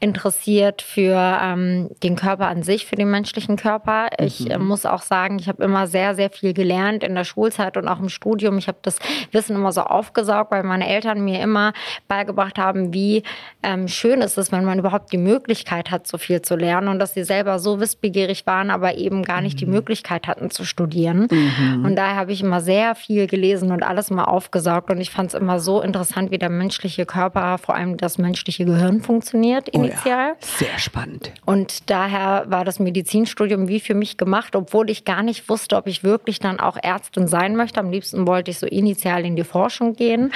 interessiert 0.00 0.82
für 0.82 1.16
ähm, 1.42 1.90
den 2.02 2.16
Körper 2.16 2.48
an 2.48 2.62
sich, 2.62 2.86
für 2.86 2.96
den 2.96 3.10
menschlichen 3.10 3.56
Körper. 3.56 4.08
Ich 4.18 4.50
äh, 4.50 4.58
mhm. 4.58 4.66
muss 4.66 4.86
auch 4.86 5.02
sagen, 5.02 5.38
ich 5.38 5.48
habe 5.48 5.62
immer 5.64 5.86
sehr, 5.86 6.14
sehr 6.14 6.30
viel 6.30 6.52
gelernt 6.52 7.02
in 7.04 7.14
der 7.14 7.24
Schulzeit 7.24 7.76
und 7.76 7.88
auch 7.88 8.00
im 8.00 8.08
Studium. 8.08 8.58
Ich 8.58 8.68
habe 8.68 8.78
das 8.82 8.98
Wissen 9.32 9.56
immer 9.56 9.72
so 9.72 9.82
aufgesaugt, 9.82 10.50
weil 10.50 10.62
meine 10.62 10.88
Eltern 10.88 11.24
mir 11.24 11.40
immer 11.40 11.72
beigebracht 12.08 12.58
haben, 12.58 12.92
wie 12.92 13.22
ähm, 13.62 13.88
schön 13.88 14.20
ist 14.20 14.38
es, 14.38 14.52
wenn 14.52 14.64
man 14.64 14.78
überhaupt 14.78 15.12
die 15.12 15.18
Möglichkeit 15.18 15.90
hat, 15.90 16.06
so 16.06 16.18
viel 16.18 16.42
zu 16.42 16.56
lernen 16.56 16.88
und 16.88 16.98
dass 16.98 17.14
sie 17.14 17.24
selber 17.24 17.58
so 17.58 17.80
wissbegierig 17.80 18.46
waren, 18.46 18.70
aber 18.70 18.96
eben 18.96 19.22
gar 19.22 19.40
nicht 19.40 19.56
mhm. 19.56 19.58
die 19.58 19.66
Möglichkeit 19.66 20.26
hatten 20.26 20.50
zu 20.50 20.64
studieren. 20.64 21.28
Mhm. 21.30 21.84
Und 21.84 21.96
daher 21.96 22.16
habe 22.16 22.32
ich 22.32 22.42
immer 22.42 22.60
sehr 22.60 22.94
viel 22.94 23.26
gelesen 23.26 23.72
und 23.72 23.82
alles 23.82 24.10
mal 24.10 24.24
aufgesaugt 24.24 24.73
gesorgt 24.74 24.90
und 24.90 25.00
ich 25.00 25.10
fand 25.10 25.28
es 25.28 25.34
immer 25.34 25.60
so 25.60 25.80
interessant, 25.80 26.30
wie 26.30 26.38
der 26.38 26.50
menschliche 26.50 27.06
Körper, 27.06 27.58
vor 27.58 27.74
allem 27.74 27.96
das 27.96 28.18
menschliche 28.18 28.64
Gehirn 28.64 29.00
funktioniert 29.00 29.68
initial. 29.68 30.04
Oh 30.04 30.08
ja, 30.08 30.34
sehr 30.40 30.78
spannend. 30.78 31.32
Und 31.44 31.90
daher 31.90 32.44
war 32.48 32.64
das 32.64 32.78
Medizinstudium 32.78 33.68
wie 33.68 33.80
für 33.80 33.94
mich 33.94 34.16
gemacht, 34.16 34.56
obwohl 34.56 34.90
ich 34.90 35.04
gar 35.04 35.22
nicht 35.22 35.48
wusste, 35.48 35.76
ob 35.76 35.86
ich 35.86 36.02
wirklich 36.02 36.40
dann 36.40 36.60
auch 36.60 36.76
Ärztin 36.82 37.26
sein 37.26 37.56
möchte. 37.56 37.80
Am 37.80 37.90
liebsten 37.90 38.26
wollte 38.26 38.50
ich 38.50 38.58
so 38.58 38.66
initial 38.66 39.24
in 39.24 39.36
die 39.36 39.44
Forschung 39.44 39.94
gehen. 39.94 40.32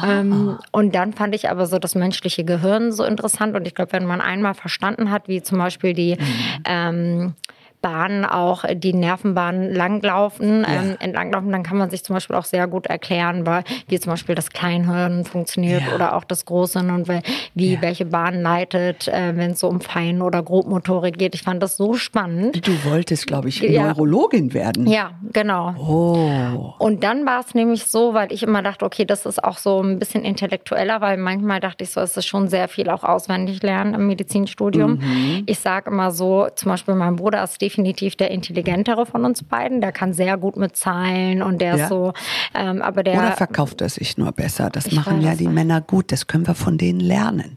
Ah. 0.00 0.20
Ähm, 0.20 0.58
und 0.70 0.94
dann 0.94 1.12
fand 1.12 1.34
ich 1.34 1.50
aber 1.50 1.66
so 1.66 1.78
das 1.78 1.94
menschliche 1.94 2.44
Gehirn 2.44 2.92
so 2.92 3.04
interessant 3.04 3.54
und 3.56 3.66
ich 3.66 3.74
glaube, 3.74 3.92
wenn 3.92 4.06
man 4.06 4.20
einmal 4.20 4.54
verstanden 4.54 5.10
hat, 5.10 5.28
wie 5.28 5.42
zum 5.42 5.58
Beispiel 5.58 5.92
die 5.92 6.16
mhm. 6.16 6.62
ähm, 6.64 7.34
Bahnen 7.82 8.24
auch, 8.24 8.64
äh, 8.64 8.76
die 8.76 8.94
Nervenbahnen 8.94 9.74
langlaufen, 9.74 10.62
ja. 10.62 10.82
ähm, 10.82 10.96
entlanglaufen, 11.00 11.50
dann 11.52 11.64
kann 11.64 11.76
man 11.76 11.90
sich 11.90 12.04
zum 12.04 12.14
Beispiel 12.14 12.36
auch 12.36 12.44
sehr 12.44 12.66
gut 12.68 12.86
erklären, 12.86 13.44
weil, 13.44 13.64
wie 13.88 13.98
zum 13.98 14.12
Beispiel 14.12 14.34
das 14.34 14.50
Kleinhirn 14.50 15.24
funktioniert 15.24 15.82
ja. 15.82 15.94
oder 15.94 16.16
auch 16.16 16.24
das 16.24 16.46
Großhirn 16.46 16.90
und 16.90 17.08
wie 17.54 17.74
ja. 17.74 17.82
welche 17.82 18.06
Bahn 18.06 18.40
leitet, 18.40 19.08
äh, 19.08 19.36
wenn 19.36 19.50
es 19.50 19.60
so 19.60 19.68
um 19.68 19.80
Fein- 19.80 20.22
oder 20.22 20.42
Grobmotorik 20.42 21.18
geht. 21.18 21.34
Ich 21.34 21.42
fand 21.42 21.62
das 21.62 21.76
so 21.76 21.94
spannend. 21.94 22.66
Du 22.66 22.84
wolltest, 22.84 23.26
glaube 23.26 23.48
ich, 23.48 23.62
Neurologin 23.62 24.54
werden. 24.54 24.86
Ja, 24.86 25.10
genau. 25.32 25.74
Oh. 25.76 26.74
Und 26.78 27.02
dann 27.02 27.26
war 27.26 27.40
es 27.40 27.54
nämlich 27.54 27.86
so, 27.86 28.14
weil 28.14 28.32
ich 28.32 28.42
immer 28.44 28.62
dachte, 28.62 28.84
okay, 28.84 29.04
das 29.04 29.26
ist 29.26 29.42
auch 29.42 29.58
so 29.58 29.82
ein 29.82 29.98
bisschen 29.98 30.24
intellektueller, 30.24 31.00
weil 31.00 31.16
manchmal 31.16 31.58
dachte 31.58 31.82
ich 31.82 31.90
so, 31.90 32.00
es 32.00 32.16
ist 32.16 32.26
schon 32.26 32.48
sehr 32.48 32.68
viel 32.68 32.88
auch 32.88 33.02
auswendig 33.02 33.62
lernen 33.62 33.94
im 33.94 34.06
Medizinstudium. 34.06 34.98
Mhm. 34.98 35.42
Ich 35.46 35.58
sage 35.58 35.90
immer 35.90 36.12
so, 36.12 36.48
zum 36.54 36.70
Beispiel 36.70 36.94
mein 36.94 37.16
Bruder 37.16 37.42
ist 37.42 37.60
definitiv 37.60 37.71
der 37.76 38.30
intelligentere 38.30 39.06
von 39.06 39.24
uns 39.24 39.42
beiden. 39.42 39.80
Der 39.80 39.92
kann 39.92 40.12
sehr 40.12 40.36
gut 40.36 40.56
mit 40.56 40.76
Zahlen 40.76 41.42
und 41.42 41.60
der 41.60 41.76
ja. 41.76 41.84
ist 41.84 41.88
so. 41.88 42.12
Ähm, 42.54 42.82
aber 42.82 43.02
der, 43.02 43.18
Oder 43.18 43.32
verkauft 43.32 43.80
er 43.80 43.88
sich 43.88 44.18
nur 44.18 44.32
besser? 44.32 44.70
Das 44.70 44.90
machen 44.92 45.20
ja 45.22 45.34
die 45.34 45.48
Männer 45.48 45.80
gut. 45.80 46.12
Das 46.12 46.26
können 46.26 46.46
wir 46.46 46.54
von 46.54 46.78
denen 46.78 47.00
lernen. 47.00 47.56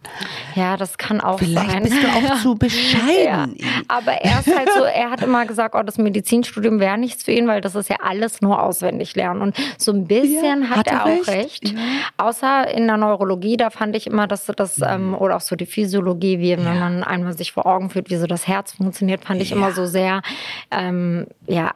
Ja, 0.56 0.78
das 0.78 0.98
kann 0.98 1.22
auch 1.22 1.40
Vielleicht 1.40 1.72
sein. 1.72 1.84
bist 1.84 1.96
du 2.02 2.08
auch 2.08 2.36
zu 2.42 2.56
bescheiden. 2.56 3.56
Ja. 3.58 3.68
Aber 3.88 4.14
er 4.14 4.40
ist 4.40 4.56
halt 4.56 4.70
so, 4.76 4.84
er 4.84 5.12
hat 5.12 5.22
immer 5.22 5.46
gesagt, 5.46 5.76
oh, 5.76 5.84
das 5.84 5.98
Medizinstudium 5.98 6.80
wäre 6.80 6.98
nichts 6.98 7.24
für 7.24 7.32
ihn, 7.32 7.48
weil 7.48 7.62
das 7.62 7.76
ist 7.76 7.90
ja 7.90 7.98
alles 8.04 8.42
nur 8.42 8.62
auswendig 8.62 9.16
lernen. 9.16 9.42
Und 9.42 9.56
so 9.78 9.92
ein 9.92 10.06
bisschen 10.06 10.64
ja, 10.64 10.70
hat, 10.70 10.78
hat, 10.78 10.88
er, 10.88 11.06
auch 11.06 11.28
recht. 11.28 11.70
Ja. 11.70 11.80
Außer 12.18 12.70
in 12.74 12.88
der 12.88 12.98
Neurologie, 12.98 13.58
da 13.58 13.70
fand 13.70 13.96
ich 13.96 14.08
immer, 14.08 14.28
dass 14.28 14.46
das, 14.46 14.82
ähm, 14.82 15.16
oder 15.16 15.38
auch 15.38 15.42
so 15.42 15.56
die 15.56 15.66
Physiologie, 15.66 16.40
wie 16.40 16.58
wenn 16.58 16.80
man 16.80 17.04
einmal 17.04 17.38
sich 17.38 17.52
vor 17.52 17.66
Augen 17.66 17.90
führt, 17.90 18.10
wie 18.10 18.16
so 18.16 18.28
das 18.28 18.48
Herz 18.48 18.74
funktioniert, 18.74 19.26
fand 19.26 19.42
ich 19.42 19.52
immer 19.52 19.72
so 19.72 19.86
sehr 19.86 20.05
sehr, 20.06 20.22
ähm, 20.72 21.28
ja, 21.48 21.72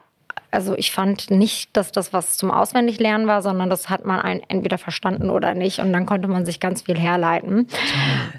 also 0.50 0.76
ich 0.76 0.90
fand 0.90 1.30
nicht, 1.30 1.76
dass 1.76 1.92
das 1.92 2.12
was 2.12 2.36
zum 2.36 2.50
Auswendiglernen 2.50 3.26
war, 3.26 3.42
sondern 3.42 3.70
das 3.70 3.88
hat 3.88 4.04
man 4.04 4.20
entweder 4.48 4.78
verstanden 4.78 5.30
oder 5.30 5.54
nicht. 5.54 5.78
Und 5.78 5.92
dann 5.92 6.06
konnte 6.06 6.28
man 6.28 6.44
sich 6.44 6.60
ganz 6.60 6.82
viel 6.82 6.98
herleiten. 6.98 7.68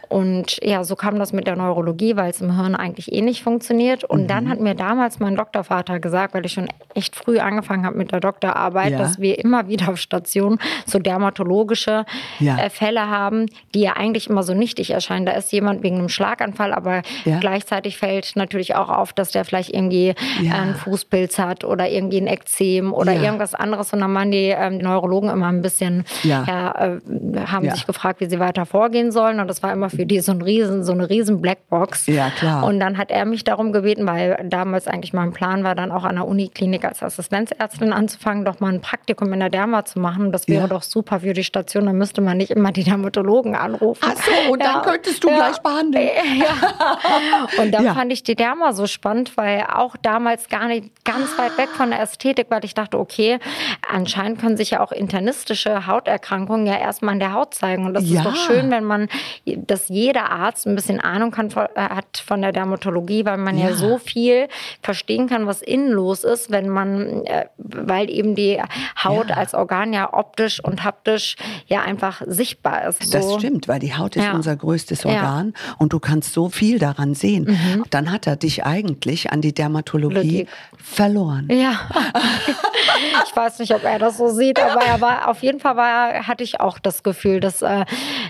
Und 0.10 0.60
ja, 0.64 0.84
so 0.84 0.96
kam 0.96 1.18
das 1.20 1.32
mit 1.32 1.48
der 1.48 1.56
Neurologie, 1.56 2.16
weil 2.16 2.32
es 2.32 2.42
im 2.42 2.56
Hirn 2.56 2.76
eigentlich 2.76 3.12
eh 3.14 3.22
nicht 3.22 3.44
funktioniert. 3.44 4.04
Und 4.04 4.24
mhm. 4.24 4.28
dann 4.28 4.50
hat 4.50 4.60
mir 4.60 4.76
damals 4.76 5.20
mein 5.20 5.36
Doktorvater 5.36 6.00
gesagt, 6.00 6.34
weil 6.34 6.46
ich 6.46 6.54
schon 6.54 6.68
echt 6.94 7.16
früh 7.16 7.40
angefangen 7.40 7.86
habe 7.86 7.98
mit 7.98 8.12
der 8.12 8.20
Doktorarbeit, 8.20 8.92
ja. 8.92 8.98
dass 8.98 9.20
wir 9.20 9.40
immer 9.40 9.68
wieder 9.68 9.90
auf 9.90 9.98
Station 9.98 10.60
so 10.86 11.00
dermatologische 11.00 12.06
ja. 12.40 12.58
äh, 12.58 12.70
Fälle 12.70 13.08
haben, 13.08 13.46
die 13.74 13.82
ja 13.82 13.94
eigentlich 13.94 14.30
immer 14.30 14.44
so 14.44 14.54
nichtig 14.54 14.92
erscheinen. 14.92 15.26
Da 15.26 15.32
ist 15.34 15.52
jemand 15.54 15.84
wegen 15.84 15.98
einem 15.98 16.10
Schlaganfall, 16.10 16.74
aber 16.74 17.04
ja. 17.24 17.40
gleichzeitig 17.40 17.98
fällt 17.98 18.36
natürlich 18.36 18.76
auch 18.76 18.90
auf, 18.90 19.14
dass 19.14 19.32
der 19.32 19.46
vielleicht 19.46 19.74
irgendwie 19.74 20.14
einen 20.52 20.76
Fußpilz 20.76 21.40
hat 21.40 21.64
oder 21.64 21.90
irgendwie 21.90 22.01
ein 22.10 22.28
Ekzem 22.28 22.94
oder 22.94 23.14
irgendwas 23.14 23.54
anderes. 23.54 23.94
Und 23.94 24.00
dann 24.00 24.14
waren 24.14 24.32
die, 24.32 24.50
ähm, 24.50 24.80
die 24.80 24.86
Neurologen 24.86 25.30
immer 25.30 25.48
ein 25.48 25.62
bisschen, 25.62 26.06
ja. 26.24 26.74
äh, 26.78 27.00
haben 27.46 27.70
sich 27.70 27.86
gefragt, 27.86 28.20
wie 28.20 28.30
sie 28.30 28.40
weiter 28.40 28.66
vorgehen 28.66 29.12
sollen. 29.12 29.40
Und 29.40 29.48
das 29.48 29.62
war 29.64 29.72
immer 29.74 29.90
für 29.90 30.06
die 30.06 30.20
so, 30.20 30.32
ein 30.32 30.42
riesen, 30.42 30.84
so 30.84 30.94
eine 30.94 31.10
riesen 31.10 31.42
Blackbox. 31.42 32.08
Ja, 32.08 32.30
klar. 32.30 32.64
Und 32.64 32.80
dann 32.80 32.98
hat 32.98 33.12
er 33.12 33.26
mich 33.26 33.44
darum 33.44 33.72
gebeten, 33.72 34.08
weil 34.08 34.38
damals 34.48 34.88
eigentlich 34.88 35.14
mein 35.14 35.34
Plan 35.34 35.64
war, 35.64 35.76
dann 35.76 35.92
auch 35.92 36.04
an 36.04 36.16
der 36.16 36.28
Uniklinik 36.28 36.86
als 36.86 37.04
Assistenzärztin 37.04 37.94
anzufangen, 37.94 38.46
doch 38.46 38.60
mal 38.60 38.74
ein 38.74 38.82
Praktikum 38.82 39.32
in 39.34 39.40
der 39.40 39.50
Derma 39.50 39.86
zu 39.86 40.00
machen. 40.00 40.32
Das 40.32 40.48
wäre 40.48 40.64
ja. 40.64 40.68
doch 40.68 40.84
super 40.84 41.20
für 41.20 41.34
die 41.34 41.44
Station. 41.44 41.86
Dann 41.86 41.98
müsste 41.98 42.22
man 42.22 42.38
nicht 42.38 42.52
immer 42.52 42.72
die 42.72 42.84
Dermatologen 42.84 43.56
anrufen. 43.56 44.04
Ach 44.04 44.16
so, 44.16 44.52
und 44.52 44.60
ja. 44.62 44.74
dann 44.74 44.82
könntest 44.84 45.24
du 45.24 45.30
ja. 45.30 45.36
gleich 45.36 45.60
behandeln. 45.60 46.10
Ja. 46.40 47.48
Und 47.62 47.72
dann 47.72 47.94
fand 47.94 48.14
ich 48.14 48.24
die 48.24 48.36
Derma 48.36 48.74
so 48.74 48.88
spannend, 48.88 49.38
weil 49.38 49.66
auch 49.74 49.96
damals 49.98 50.50
gar 50.50 50.68
nicht 50.68 51.04
ganz 51.04 51.38
weit 51.38 51.58
weg 51.58 51.70
von 51.70 51.91
der 51.92 52.02
Ästhetik, 52.02 52.48
weil 52.50 52.66
ich 52.66 52.74
dachte, 52.74 53.00
okay, 53.00 53.40
anscheinend 53.88 54.40
können 54.40 54.58
sich 54.58 54.72
ja 54.72 54.82
auch 54.82 54.92
internistische 54.92 55.88
Hauterkrankungen 55.88 56.66
ja 56.66 56.78
erstmal 56.78 57.14
an 57.14 57.20
der 57.20 57.34
Haut 57.34 57.54
zeigen. 57.54 57.86
Und 57.86 57.94
das 57.94 58.04
ist 58.04 58.26
doch 58.26 58.36
schön, 58.36 58.72
wenn 58.72 58.84
man, 58.84 59.08
dass 59.46 59.88
jeder 59.90 60.32
Arzt 60.32 60.66
ein 60.68 60.76
bisschen 60.76 61.00
Ahnung 61.00 61.32
kann, 61.32 61.50
äh, 61.76 61.82
hat 61.82 62.24
von 62.26 62.42
der 62.42 62.52
Dermatologie, 62.52 63.26
weil 63.26 63.38
man 63.38 63.58
ja, 63.58 63.74
so 63.74 63.98
viel 63.98 64.48
verstehen 64.82 65.28
kann, 65.28 65.48
was 65.48 65.62
innen 65.62 65.92
los 65.92 66.24
ist, 66.24 66.52
wenn 66.52 66.70
man, 66.70 67.26
äh, 67.26 67.46
weil 67.58 68.10
eben 68.10 68.36
die 68.36 68.62
Haut 69.04 69.30
ja. 69.30 69.36
als 69.36 69.54
Organ 69.54 69.94
ja 69.94 70.14
optisch 70.14 70.64
und 70.64 70.84
haptisch 70.84 71.36
ja 71.68 71.82
einfach 71.82 72.22
sichtbar 72.26 72.88
ist. 72.88 73.04
So. 73.04 73.12
Das 73.12 73.34
stimmt, 73.36 73.68
weil 73.68 73.80
die 73.80 73.96
Haut 73.96 74.16
ist 74.16 74.26
ja. 74.26 74.34
unser 74.34 74.56
größtes 74.56 75.06
Organ 75.06 75.54
ja. 75.56 75.76
und 75.78 75.94
du 75.94 76.00
kannst 76.00 76.34
so 76.34 76.50
viel 76.50 76.80
daran 76.80 77.14
sehen. 77.14 77.46
Mhm. 77.46 77.84
Dann 77.90 78.12
hat 78.12 78.28
er 78.28 78.36
dich 78.36 78.66
eigentlich 78.66 79.32
an 79.32 79.42
die 79.42 79.54
Dermatologie 79.54 80.40
Logik. 80.40 80.50
verloren. 80.78 81.48
Ja. 81.52 81.81
ich 83.26 83.36
weiß 83.36 83.60
nicht, 83.60 83.74
ob 83.74 83.84
er 83.84 84.00
das 84.00 84.18
so 84.18 84.30
sieht, 84.30 84.60
aber 84.60 84.82
er 84.82 85.02
war 85.02 85.28
auf 85.28 85.42
jeden 85.42 85.60
Fall 85.60 85.76
war, 85.76 86.28
hatte 86.28 86.44
ich 86.44 86.60
auch 86.60 86.80
das 86.80 87.04
Gefühl, 87.04 87.40
dass, 87.40 87.62
äh, 87.62 87.86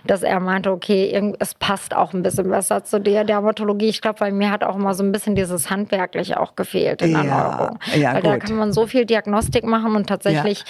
dass 0.05 0.23
er 0.23 0.39
meinte, 0.39 0.71
okay, 0.71 1.33
es 1.39 1.53
passt 1.53 1.95
auch 1.95 2.13
ein 2.13 2.23
bisschen 2.23 2.49
besser 2.49 2.83
zu 2.83 2.99
der 2.99 3.23
Dermatologie. 3.23 3.89
Ich 3.89 4.01
glaube, 4.01 4.19
bei 4.19 4.31
mir 4.31 4.51
hat 4.51 4.63
auch 4.63 4.75
immer 4.75 4.93
so 4.93 5.03
ein 5.03 5.11
bisschen 5.11 5.35
dieses 5.35 5.69
Handwerkliche 5.69 6.39
auch 6.39 6.55
gefehlt 6.55 7.01
in 7.01 7.13
der 7.13 7.23
ja, 7.23 7.57
Neuro. 7.57 7.77
Ja, 7.95 8.13
Weil 8.13 8.21
gut. 8.21 8.31
da 8.31 8.37
kann 8.37 8.55
man 8.55 8.73
so 8.73 8.87
viel 8.87 9.05
Diagnostik 9.05 9.65
machen 9.65 9.95
und 9.95 10.07
tatsächlich 10.07 10.63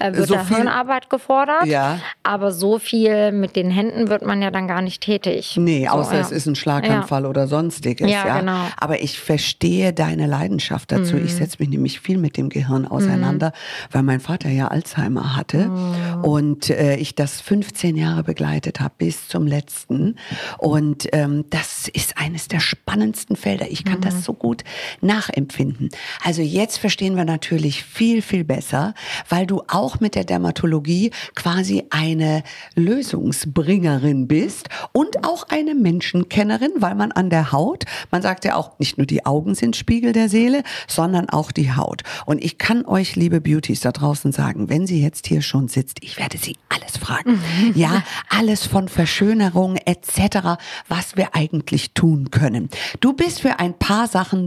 ja. 0.00 0.08
äh, 0.08 0.16
wird 0.16 0.28
so 0.28 0.34
da 0.34 0.46
Hirnarbeit 0.46 1.10
gefordert. 1.10 1.66
Ja. 1.66 1.98
Aber 2.22 2.52
so 2.52 2.78
viel 2.78 3.32
mit 3.32 3.56
den 3.56 3.70
Händen 3.70 4.08
wird 4.08 4.24
man 4.24 4.42
ja 4.42 4.50
dann 4.50 4.68
gar 4.68 4.82
nicht 4.82 5.02
tätig. 5.02 5.56
Nee, 5.56 5.88
außer 5.88 6.10
so, 6.10 6.14
ja. 6.16 6.20
es 6.20 6.30
ist 6.30 6.46
ein 6.46 6.54
Schlaganfall 6.54 7.26
oder 7.26 7.46
sonstiges. 7.46 8.10
Ja, 8.10 8.38
genau. 8.38 8.66
Aber 8.78 9.00
ich 9.00 9.18
verstehe 9.18 9.92
deine 9.92 10.26
Leidenschaft 10.26 10.92
dazu. 10.92 11.16
Mhm. 11.16 11.24
Ich 11.24 11.34
setze 11.34 11.56
mich 11.58 11.68
nämlich 11.68 12.00
viel 12.00 12.18
mit 12.22 12.38
dem 12.38 12.48
Gehirn 12.48 12.86
auseinander, 12.86 13.48
mhm. 13.48 13.92
weil 13.92 14.02
mein 14.02 14.20
Vater 14.20 14.48
ja 14.48 14.68
Alzheimer 14.68 15.36
hatte 15.36 15.68
mhm. 15.68 16.24
und 16.24 16.70
äh, 16.70 16.96
ich 16.96 17.14
das 17.14 17.42
15 17.42 17.96
Jahre 17.96 18.22
begleitet 18.22 18.80
habe 18.80 18.94
bis 18.96 19.28
zum 19.28 19.46
letzten. 19.46 20.16
Und 20.58 21.08
ähm, 21.12 21.44
das 21.50 21.88
ist 21.88 22.16
eines 22.16 22.48
der 22.48 22.60
spannendsten 22.60 23.36
Felder. 23.36 23.70
Ich 23.70 23.84
kann 23.84 24.00
das 24.00 24.14
mhm. 24.14 24.20
so 24.20 24.32
gut 24.32 24.64
nachempfinden. 25.00 25.90
Also 26.24 26.40
jetzt 26.40 26.78
verstehen 26.78 27.16
wir 27.16 27.24
natürlich 27.24 27.84
viel, 27.84 28.22
viel 28.22 28.44
besser, 28.44 28.94
weil 29.28 29.46
du 29.46 29.62
auch 29.68 30.00
mit 30.00 30.14
der 30.14 30.24
Dermatologie 30.24 31.10
quasi 31.34 31.84
eine 31.90 32.42
Lösungsbringerin 32.74 34.28
bist 34.28 34.68
und 34.92 35.26
auch 35.26 35.48
eine 35.48 35.74
Menschenkennerin, 35.74 36.72
weil 36.76 36.94
man 36.94 37.12
an 37.12 37.30
der 37.30 37.52
Haut, 37.52 37.84
man 38.10 38.22
sagt 38.22 38.44
ja 38.44 38.56
auch, 38.56 38.78
nicht 38.78 38.98
nur 38.98 39.06
die 39.06 39.26
Augen 39.26 39.54
sind 39.54 39.76
Spiegel 39.76 40.12
der 40.12 40.28
Seele, 40.28 40.62
sondern 40.86 41.28
auch 41.28 41.52
die 41.52 41.74
Haut. 41.74 42.02
Und 42.26 42.42
ich 42.42 42.58
kann 42.58 42.84
euch, 42.84 43.16
liebe 43.16 43.40
Beauties 43.40 43.80
da 43.80 43.92
draußen 43.92 44.32
sagen, 44.32 44.68
wenn 44.68 44.86
sie 44.86 45.02
jetzt 45.02 45.26
hier 45.26 45.42
schon 45.42 45.68
sitzt, 45.68 45.98
ich 46.02 46.18
werde 46.18 46.38
sie 46.38 46.56
alles 46.68 46.96
fragen. 46.96 47.32
Mhm. 47.32 47.72
Ja, 47.74 48.02
alles 48.28 48.66
von 48.66 48.88
Verschönerung 48.88 49.76
etc., 49.76 50.58
was 50.88 51.16
wir 51.16 51.34
eigentlich 51.34 51.92
tun 51.94 52.30
können. 52.30 52.68
Du 53.00 53.12
bist 53.12 53.40
für 53.40 53.58
ein 53.58 53.78
paar 53.78 54.08
Sachen 54.08 54.46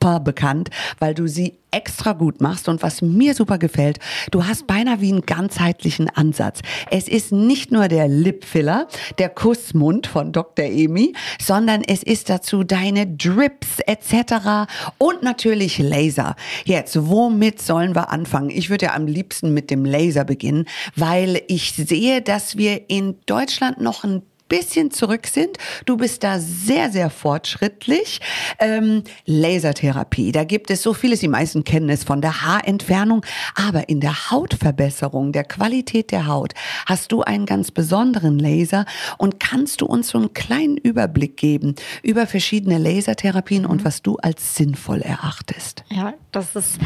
super 0.00 0.20
bekannt, 0.20 0.70
weil 0.98 1.14
du 1.14 1.26
sie 1.26 1.58
extra 1.72 2.14
gut 2.14 2.40
machst 2.40 2.68
und 2.68 2.82
was 2.82 3.02
mir 3.02 3.34
super 3.34 3.58
gefällt, 3.58 3.98
du 4.30 4.46
hast 4.46 4.66
beinahe 4.66 5.00
wie 5.00 5.12
einen 5.12 5.20
ganzheitlichen 5.20 6.08
Ansatz. 6.08 6.60
Es 6.90 7.06
ist 7.06 7.32
nicht 7.32 7.70
nur 7.70 7.86
der 7.86 8.08
Lipfiller, 8.08 8.88
der 9.18 9.28
Kussmund 9.28 10.06
von 10.06 10.32
Dr. 10.32 10.64
Emi, 10.64 11.14
sondern 11.40 11.82
es 11.86 12.02
ist 12.02 12.30
dazu 12.30 12.64
deine 12.64 13.06
Drips 13.06 13.80
etc. 13.86 14.70
und 14.98 15.22
natürlich 15.22 15.78
Laser. 15.78 16.34
Jetzt, 16.64 17.08
womit 17.08 17.60
sollen 17.60 17.94
wir 17.94 18.10
anfangen? 18.10 18.50
Ich 18.50 18.70
würde 18.70 18.86
ja 18.86 18.94
am 18.94 19.06
liebsten 19.06 19.52
mit 19.52 19.70
dem 19.70 19.84
Laser 19.84 20.24
beginnen, 20.24 20.64
weil 20.96 21.42
ich 21.46 21.74
sehe, 21.74 22.22
dass 22.22 22.56
wir 22.56 22.88
in 22.88 23.16
Deutschland 23.26 23.80
noch 23.80 24.02
ein 24.02 24.22
bisschen 24.50 24.90
zurück 24.90 25.26
sind. 25.26 25.56
Du 25.86 25.96
bist 25.96 26.22
da 26.22 26.38
sehr, 26.38 26.90
sehr 26.90 27.08
fortschrittlich. 27.08 28.20
Ähm, 28.58 29.04
Lasertherapie, 29.24 30.32
da 30.32 30.44
gibt 30.44 30.70
es 30.70 30.82
so 30.82 30.92
vieles. 30.92 31.20
Die 31.20 31.28
meisten 31.28 31.64
kennen 31.64 31.88
es 31.88 32.04
von 32.04 32.20
der 32.20 32.42
Haarentfernung. 32.42 33.24
Aber 33.54 33.88
in 33.88 34.00
der 34.00 34.30
Hautverbesserung, 34.30 35.32
der 35.32 35.44
Qualität 35.44 36.10
der 36.10 36.26
Haut, 36.26 36.52
hast 36.84 37.12
du 37.12 37.22
einen 37.22 37.46
ganz 37.46 37.70
besonderen 37.70 38.38
Laser. 38.38 38.84
Und 39.16 39.40
kannst 39.40 39.80
du 39.80 39.86
uns 39.86 40.08
so 40.08 40.18
einen 40.18 40.34
kleinen 40.34 40.76
Überblick 40.76 41.38
geben 41.38 41.76
über 42.02 42.26
verschiedene 42.26 42.76
Lasertherapien 42.76 43.64
und 43.64 43.80
mhm. 43.80 43.84
was 43.86 44.02
du 44.02 44.16
als 44.16 44.56
sinnvoll 44.56 45.00
erachtest? 45.00 45.84
Ja, 45.88 46.12
das 46.32 46.56
ist 46.56 46.78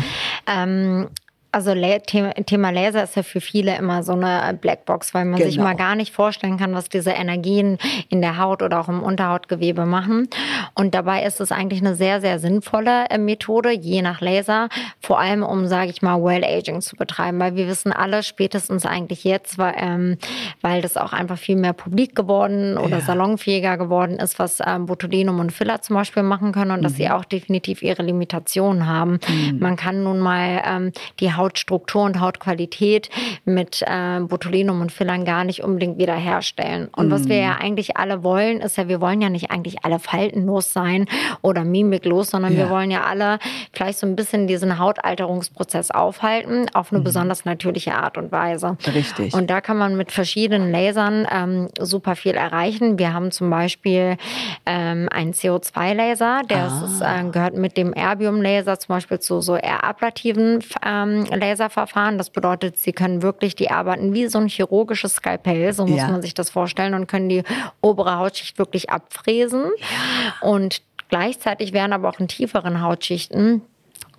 ähm, 0.46 1.08
also 1.54 1.72
Thema 1.72 2.70
Laser 2.70 3.04
ist 3.04 3.14
ja 3.14 3.22
für 3.22 3.40
viele 3.40 3.76
immer 3.76 4.02
so 4.02 4.12
eine 4.12 4.58
Blackbox, 4.60 5.14
weil 5.14 5.24
man 5.24 5.36
genau. 5.38 5.48
sich 5.48 5.58
mal 5.58 5.74
gar 5.74 5.94
nicht 5.94 6.12
vorstellen 6.12 6.58
kann, 6.58 6.74
was 6.74 6.88
diese 6.88 7.12
Energien 7.12 7.78
in 8.08 8.20
der 8.20 8.38
Haut 8.38 8.60
oder 8.60 8.80
auch 8.80 8.88
im 8.88 9.02
Unterhautgewebe 9.02 9.86
machen. 9.86 10.28
Und 10.74 10.96
dabei 10.96 11.22
ist 11.22 11.40
es 11.40 11.52
eigentlich 11.52 11.80
eine 11.80 11.94
sehr, 11.94 12.20
sehr 12.20 12.40
sinnvolle 12.40 13.08
äh, 13.08 13.18
Methode, 13.18 13.70
je 13.70 14.02
nach 14.02 14.20
Laser, 14.20 14.68
vor 15.00 15.20
allem 15.20 15.44
um, 15.44 15.68
sage 15.68 15.90
ich 15.90 16.02
mal, 16.02 16.20
Well 16.22 16.44
Aging 16.44 16.80
zu 16.80 16.96
betreiben, 16.96 17.38
weil 17.38 17.54
wir 17.54 17.68
wissen 17.68 17.92
alle 17.92 18.24
spätestens 18.24 18.84
eigentlich 18.84 19.22
jetzt, 19.22 19.56
weil, 19.56 19.74
ähm, 19.76 20.18
weil 20.60 20.82
das 20.82 20.96
auch 20.96 21.12
einfach 21.12 21.38
viel 21.38 21.56
mehr 21.56 21.72
publik 21.72 22.16
geworden 22.16 22.76
oder 22.76 22.98
ja. 22.98 23.00
salonfähiger 23.00 23.76
geworden 23.76 24.18
ist, 24.18 24.40
was 24.40 24.58
ähm, 24.66 24.86
Botulinum 24.86 25.38
und 25.38 25.52
Filler 25.52 25.80
zum 25.82 25.94
Beispiel 25.94 26.24
machen 26.24 26.50
können 26.50 26.72
und 26.72 26.80
mhm. 26.80 26.82
dass 26.82 26.96
sie 26.96 27.08
auch 27.10 27.24
definitiv 27.24 27.80
ihre 27.82 28.02
Limitationen 28.02 28.88
haben. 28.88 29.20
Mhm. 29.28 29.58
Man 29.60 29.76
kann 29.76 30.02
nun 30.02 30.18
mal 30.18 30.60
ähm, 30.66 30.92
die 31.20 31.32
Haut 31.32 31.43
Hautstruktur 31.44 32.02
und 32.02 32.20
Hautqualität 32.20 33.10
mit 33.44 33.82
äh, 33.86 34.20
Botulinum 34.20 34.80
und 34.80 34.92
Fillern 34.92 35.24
gar 35.24 35.44
nicht 35.44 35.62
unbedingt 35.62 35.98
wiederherstellen. 35.98 36.88
Und 36.96 37.08
mm. 37.08 37.10
was 37.10 37.28
wir 37.28 37.36
ja 37.36 37.54
mm. 37.54 37.60
eigentlich 37.60 37.96
alle 37.96 38.22
wollen, 38.22 38.60
ist 38.60 38.78
ja, 38.78 38.88
wir 38.88 39.00
wollen 39.00 39.20
ja 39.20 39.28
nicht 39.28 39.50
eigentlich 39.50 39.84
alle 39.84 39.98
faltenlos 39.98 40.72
sein 40.72 41.06
oder 41.42 41.64
mimiklos, 41.64 42.30
sondern 42.30 42.52
ja. 42.52 42.60
wir 42.60 42.70
wollen 42.70 42.90
ja 42.90 43.02
alle 43.02 43.38
vielleicht 43.72 43.98
so 43.98 44.06
ein 44.06 44.16
bisschen 44.16 44.46
diesen 44.46 44.78
Hautalterungsprozess 44.78 45.90
aufhalten 45.90 46.66
auf 46.72 46.92
eine 46.92 47.00
mm. 47.00 47.04
besonders 47.04 47.44
natürliche 47.44 47.94
Art 47.94 48.16
und 48.16 48.32
Weise. 48.32 48.78
Richtig. 48.86 49.34
Und 49.34 49.50
da 49.50 49.60
kann 49.60 49.76
man 49.76 49.96
mit 49.96 50.12
verschiedenen 50.12 50.72
Lasern 50.72 51.26
ähm, 51.30 51.68
super 51.78 52.16
viel 52.16 52.34
erreichen. 52.34 52.98
Wir 52.98 53.12
haben 53.12 53.30
zum 53.30 53.50
Beispiel 53.50 54.16
ähm, 54.64 55.08
einen 55.10 55.32
CO2-Laser, 55.32 56.42
der 56.48 56.70
ah. 56.70 56.84
ist, 56.86 57.00
äh, 57.02 57.30
gehört 57.30 57.54
mit 57.54 57.76
dem 57.76 57.92
Erbium-Laser 57.92 58.78
zum 58.78 58.94
Beispiel 58.94 59.18
zu 59.20 59.42
so 59.42 59.56
eher 59.56 59.84
ablativen 59.84 60.60
ähm, 60.84 61.26
Laserverfahren. 61.34 62.18
Das 62.18 62.30
bedeutet, 62.30 62.78
sie 62.78 62.92
können 62.92 63.22
wirklich, 63.22 63.54
die 63.54 63.70
arbeiten 63.70 64.14
wie 64.14 64.26
so 64.26 64.38
ein 64.38 64.48
chirurgisches 64.48 65.16
Skalpell, 65.16 65.72
so 65.72 65.86
muss 65.86 65.98
ja. 65.98 66.08
man 66.08 66.22
sich 66.22 66.34
das 66.34 66.50
vorstellen, 66.50 66.94
und 66.94 67.06
können 67.06 67.28
die 67.28 67.42
obere 67.80 68.18
Hautschicht 68.18 68.58
wirklich 68.58 68.90
abfräsen. 68.90 69.70
Ja. 69.78 70.48
Und 70.48 70.82
gleichzeitig 71.08 71.72
werden 71.72 71.92
aber 71.92 72.08
auch 72.08 72.20
in 72.20 72.28
tieferen 72.28 72.80
Hautschichten 72.80 73.62